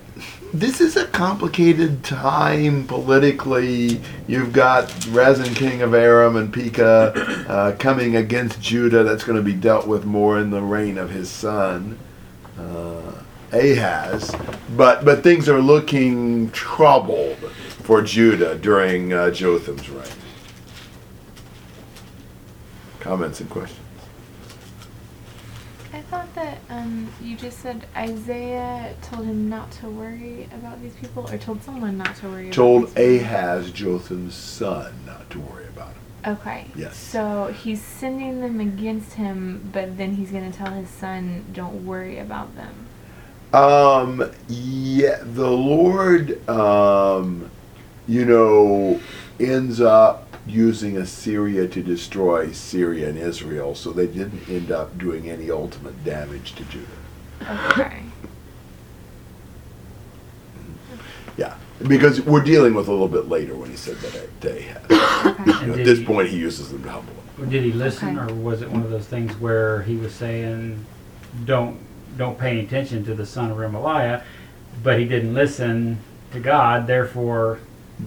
this 0.53 0.81
is 0.81 0.97
a 0.97 1.07
complicated 1.07 2.03
time 2.03 2.85
politically. 2.85 4.01
You've 4.27 4.51
got 4.51 4.93
Rezin, 5.07 5.53
king 5.53 5.81
of 5.81 5.93
Aram, 5.93 6.35
and 6.35 6.53
Pekah 6.53 7.45
uh, 7.47 7.75
coming 7.77 8.15
against 8.15 8.61
Judah. 8.61 9.03
That's 9.03 9.23
going 9.23 9.37
to 9.37 9.43
be 9.43 9.53
dealt 9.53 9.87
with 9.87 10.05
more 10.05 10.39
in 10.39 10.49
the 10.49 10.61
reign 10.61 10.97
of 10.97 11.11
his 11.11 11.29
son 11.29 11.97
uh, 12.59 13.23
Ahaz. 13.53 14.35
But 14.75 15.05
but 15.05 15.23
things 15.23 15.47
are 15.47 15.61
looking 15.61 16.51
troubled 16.51 17.37
for 17.83 18.01
Judah 18.01 18.55
during 18.55 19.13
uh, 19.13 19.31
Jotham's 19.31 19.89
reign. 19.89 20.05
Comments 22.99 23.39
and 23.39 23.49
questions. 23.49 23.80
I 26.11 26.13
thought 26.13 26.35
that 26.35 26.57
um, 26.69 27.07
you 27.21 27.37
just 27.37 27.59
said 27.59 27.85
Isaiah 27.95 28.93
told 29.01 29.25
him 29.25 29.47
not 29.47 29.71
to 29.71 29.87
worry 29.87 30.49
about 30.51 30.81
these 30.81 30.93
people, 30.95 31.25
or 31.31 31.37
told 31.37 31.63
someone 31.63 31.97
not 31.97 32.17
to 32.17 32.27
worry. 32.27 32.49
Told 32.49 32.83
about 32.83 32.95
these 32.95 33.21
people. 33.21 33.33
Ahaz, 33.33 33.71
Jotham's 33.71 34.35
son, 34.35 34.93
not 35.05 35.29
to 35.29 35.39
worry 35.39 35.67
about 35.67 35.93
him. 35.93 36.37
Okay. 36.37 36.65
Yes. 36.75 36.97
So 36.97 37.55
he's 37.63 37.81
sending 37.81 38.41
them 38.41 38.59
against 38.59 39.13
him, 39.13 39.69
but 39.71 39.97
then 39.97 40.15
he's 40.15 40.31
going 40.31 40.51
to 40.51 40.57
tell 40.57 40.73
his 40.73 40.89
son, 40.89 41.45
"Don't 41.53 41.85
worry 41.85 42.19
about 42.19 42.49
them." 42.57 42.87
Um, 43.53 44.29
yeah, 44.49 45.19
the 45.21 45.49
Lord, 45.49 46.45
um, 46.49 47.49
you 48.05 48.25
know, 48.25 48.99
ends 49.39 49.79
up 49.79 50.30
using 50.47 50.97
Assyria 50.97 51.67
to 51.67 51.83
destroy 51.83 52.51
Syria 52.51 53.09
and 53.09 53.17
Israel, 53.17 53.75
so 53.75 53.91
they 53.91 54.07
didn't 54.07 54.47
end 54.49 54.71
up 54.71 54.97
doing 54.97 55.29
any 55.29 55.49
ultimate 55.51 56.03
damage 56.03 56.53
to 56.55 56.63
Judah. 56.65 56.87
Okay. 57.71 58.01
Yeah, 61.37 61.55
because 61.87 62.21
we're 62.21 62.43
dealing 62.43 62.73
with 62.73 62.87
a 62.87 62.91
little 62.91 63.07
bit 63.07 63.29
later 63.29 63.55
when 63.55 63.69
he 63.69 63.75
said 63.77 63.95
that 63.97 64.41
to 64.41 64.49
Ahaz. 64.59 65.25
okay. 65.39 65.61
You 65.61 65.67
know, 65.67 65.73
at 65.73 65.77
did 65.77 65.85
this 65.87 65.99
he- 65.99 66.05
point, 66.05 66.27
he 66.29 66.37
uses 66.37 66.71
them 66.71 66.83
to 66.83 66.89
humble 66.89 67.13
him. 67.37 67.49
Did 67.49 67.63
he 67.63 67.71
listen, 67.71 68.19
Okay. 68.19 68.31
or 68.31 68.35
was 68.35 68.61
it 68.61 68.69
one 68.69 68.83
of 68.83 68.89
those 68.91 69.05
things 69.07 69.31
where 69.39 69.81
he 69.83 69.95
was 69.95 70.13
saying, 70.13 70.85
"Don't 71.45 71.77
don't 72.17 72.37
pay 72.37 72.51
any 72.51 72.59
attention 72.65 73.03
to 73.05 73.15
the 73.15 73.25
son 73.25 73.49
of 73.49 73.57
Remaliah," 73.57 74.21
but 74.83 74.99
he 74.99 75.05
didn't 75.05 75.33
listen 75.33 75.99
to 76.33 76.39
God, 76.39 76.85
therefore 76.85 77.59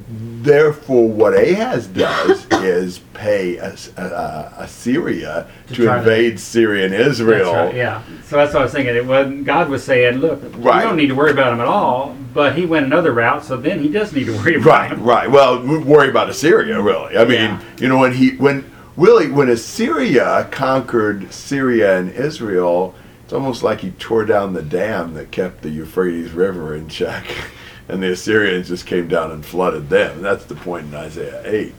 Therefore, 0.09 1.09
what 1.09 1.33
Ahaz 1.35 1.87
does 1.87 2.47
is 2.53 2.99
pay 3.15 3.59
As- 3.59 3.91
Assyria 3.97 5.47
To 5.69 5.75
to 5.75 5.85
try 5.85 5.95
to- 5.95 5.99
invade 6.01 6.39
Syria 6.41 6.87
and 6.87 6.95
Israel. 6.95 7.53
That's 7.53 7.67
right, 7.69 7.75
yeah. 7.77 8.03
So 8.27 8.37
that's 8.37 8.53
what 8.53 8.61
I 8.61 8.65
was 8.65 8.73
thinking. 8.73 8.95
It 8.95 9.07
wasn't 9.07 9.45
God 9.45 9.69
was 9.69 9.83
saying, 9.85 10.19
"Look, 10.19 10.43
Right. 10.59 10.83
you 10.83 10.89
don't 10.89 10.97
need 10.97 11.09
to 11.09 11.15
worry 11.15 11.31
about 11.31 11.53
him 11.53 11.61
at 11.61 11.67
all," 11.67 12.17
but 12.35 12.55
he 12.57 12.67
went 12.67 12.87
another 12.87 13.13
route, 13.13 13.45
so 13.45 13.57
then 13.57 13.81
he 13.81 13.89
does 13.89 14.13
need 14.13 14.27
to 14.27 14.33
worry 14.37 14.57
about 14.57 14.67
Right, 14.67 14.91
him. 14.93 15.03
right. 15.05 15.31
Well, 15.31 15.61
worry 15.63 16.09
about 16.09 16.29
Assyria, 16.29 16.81
really. 16.81 17.17
I 17.17 17.25
mean, 17.25 17.39
Yeah. 17.51 17.61
you 17.79 17.89
know, 17.89 17.99
when 17.99 18.13
he, 18.15 18.31
when 18.37 18.65
really, 18.97 19.29
when 19.31 19.49
Assyria 19.49 20.47
conquered 20.51 21.33
Syria 21.33 21.97
and 21.99 22.11
Israel, 22.13 22.95
it's 23.25 23.33
almost 23.33 23.63
like 23.63 23.81
he 23.81 23.91
tore 23.93 24.25
down 24.25 24.53
the 24.53 24.63
dam 24.63 25.15
that 25.15 25.31
kept 25.31 25.63
the 25.63 25.71
Euphrates 25.71 26.33
River 26.33 26.75
in 26.75 26.89
check, 26.89 27.25
and 27.89 28.03
the 28.03 28.13
Assyrians 28.13 28.69
just 28.69 28.87
came 28.87 29.09
down 29.09 29.31
and 29.31 29.45
flooded 29.45 29.91
them. 29.91 30.23
That's 30.23 30.45
the 30.45 30.55
point 30.55 30.87
in 30.87 30.95
Isaiah 30.95 31.43
eight. 31.45 31.75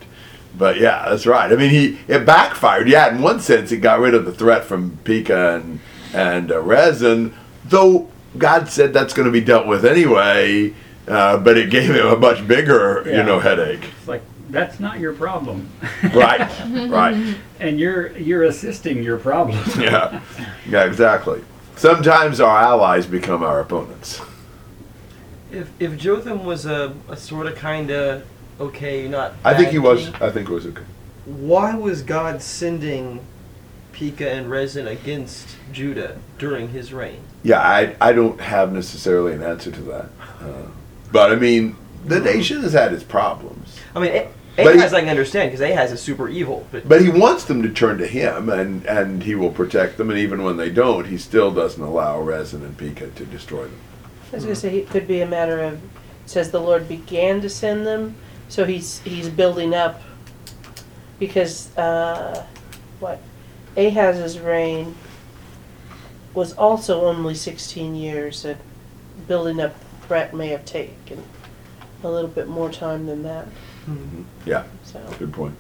But 0.58 0.80
yeah, 0.80 1.10
that's 1.10 1.26
right. 1.26 1.52
I 1.52 1.56
mean, 1.56 1.70
he 1.70 2.00
it 2.08 2.26
backfired. 2.26 2.88
Yeah, 2.88 3.14
in 3.14 3.22
one 3.22 3.40
sense, 3.40 3.72
it 3.72 3.78
got 3.78 4.00
rid 4.00 4.14
of 4.14 4.26
the 4.26 4.32
threat 4.32 4.64
from 4.66 4.98
Pekah 5.04 5.56
and 5.56 5.80
and 6.14 6.52
uh, 6.52 6.62
Rezin, 6.62 7.34
though 7.66 8.10
God 8.38 8.70
said 8.70 8.94
that's 8.94 9.14
going 9.14 9.26
to 9.26 9.32
be 9.32 9.42
dealt 9.42 9.68
with 9.68 9.86
anyway. 9.86 10.74
Uh, 11.08 11.38
but 11.38 11.58
it 11.58 11.70
gave 11.70 11.94
him 11.94 12.08
a 12.08 12.16
much 12.16 12.48
bigger, 12.48 13.04
you 13.06 13.22
know, 13.22 13.40
headache. 13.40 13.84
It's 14.00 14.08
like 14.08 14.24
that's 14.50 14.80
not 14.80 15.00
your 15.00 15.14
problem. 15.14 15.70
Right, 16.14 16.50
right. 16.90 17.36
and 17.60 17.80
you're 17.80 18.16
you're 18.18 18.44
assisting 18.44 19.04
your 19.04 19.18
problem. 19.18 19.60
Yeah, 19.78 20.22
yeah, 20.68 20.86
exactly. 20.86 21.44
Sometimes 21.76 22.40
our 22.40 22.58
allies 22.58 23.06
become 23.06 23.44
our 23.44 23.60
opponents. 23.60 24.22
If 25.52 25.70
if 25.80 25.98
Jotham 25.98 26.46
was 26.46 26.66
a, 26.66 26.94
a 27.10 27.16
sort 27.16 27.48
of 27.48 27.56
kind 27.56 27.92
of 27.92 28.24
okay, 28.60 29.08
not. 29.08 29.34
I 29.44 29.54
think 29.54 29.68
bad 29.68 29.72
he 29.74 29.80
was. 29.80 30.06
king, 30.06 30.16
I 30.22 30.30
think 30.30 30.50
it 30.50 30.54
was 30.54 30.66
okay. 30.68 30.84
Why 31.26 31.76
was 31.76 32.02
God 32.02 32.42
sending 32.42 33.20
Pekah 33.94 34.30
and 34.30 34.50
Rezin 34.50 34.88
against 34.88 35.56
Judah 35.72 36.18
during 36.38 36.70
his 36.70 36.94
reign? 36.94 37.20
Yeah, 37.44 37.60
I, 37.60 37.96
I 38.02 38.12
don't 38.12 38.40
have 38.42 38.72
necessarily 38.74 39.34
an 39.34 39.42
answer 39.44 39.72
to 39.72 39.82
that. 39.84 40.10
Uh, 40.42 40.68
but 41.12 41.32
I 41.32 41.36
mean, 41.36 41.76
the 42.06 42.20
nation 42.20 42.62
has 42.62 42.74
had 42.74 42.94
its 42.94 43.04
problems. 43.04 43.80
I 43.96 44.00
mean, 44.00 44.12
A- 44.12 44.30
But 44.56 44.74
he- 44.76 44.80
Ahaz 44.80 44.94
I 44.94 45.00
can 45.02 45.10
understand 45.10 45.52
because 45.52 45.62
Ahaz 45.62 45.92
is 45.92 46.02
super 46.02 46.28
evil, 46.30 46.68
but 46.72 46.88
But 46.88 47.02
he 47.02 47.10
wants 47.10 47.46
them 47.46 47.62
to 47.64 47.70
turn 47.70 47.98
to 48.00 48.08
him, 48.08 48.50
and, 48.50 48.86
and 48.86 49.24
he 49.24 49.36
will 49.36 49.52
protect 49.52 49.98
them. 49.98 50.10
And 50.10 50.20
even 50.20 50.44
when 50.44 50.58
they 50.58 50.70
don't, 50.70 51.06
he 51.08 51.18
still 51.18 51.52
doesn't 51.52 51.82
allow 51.82 52.20
Rezin 52.20 52.64
and 52.64 52.78
Pekah 52.78 53.10
to 53.12 53.26
destroy 53.26 53.64
them. 53.64 53.80
I 54.36 54.38
was 54.38 54.44
gonna 54.44 54.56
say 54.58 54.80
it 54.80 54.90
could 54.90 55.08
be 55.08 55.22
a 55.22 55.26
matter 55.26 55.62
of 55.62 55.76
it 55.76 55.80
says 56.26 56.52
the 56.52 56.60
Lord 56.60 56.90
began 56.90 57.40
to 57.40 57.50
send 57.50 57.88
them, 57.88 58.16
so 58.50 58.66
he's 58.66 59.00
he's 59.00 59.30
building 59.30 59.74
up 59.74 60.02
because 61.20 61.76
uh, 61.78 62.46
what 63.00 63.22
Ahaz's 63.78 64.38
reign 64.38 64.94
was 66.34 66.52
also 66.52 67.06
only 67.06 67.34
sixteen 67.34 67.96
years, 67.96 68.44
and 68.44 68.60
building 69.26 69.62
up 69.62 69.74
the 69.80 70.08
threat 70.08 70.34
may 70.36 70.50
have 70.50 70.66
taken 70.66 71.24
a 72.04 72.10
little 72.10 72.30
bit 72.30 72.50
more 72.50 72.70
time 72.70 73.06
than 73.06 73.24
that. 73.24 73.48
Yeah, 74.46 74.66
So 74.84 75.00
good 75.18 75.32
point. 75.32 75.56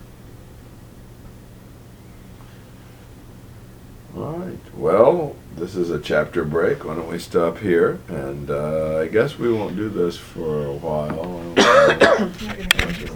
All 4.18 4.34
right. 4.34 4.76
Well, 4.76 5.38
this 5.56 5.76
is 5.76 5.90
a 5.90 6.00
chapter 6.00 6.44
break. 6.44 6.84
Why 6.86 6.96
don't 6.96 7.08
we 7.08 7.20
stop 7.20 7.58
here? 7.58 8.00
And 8.08 8.50
uh, 8.50 9.00
I 9.00 9.08
guess 9.08 9.38
we 9.40 9.52
won't 9.52 9.76
do 9.76 9.90
this 9.90 10.18
for 10.18 10.66
a 10.66 10.74
while. 10.74 11.54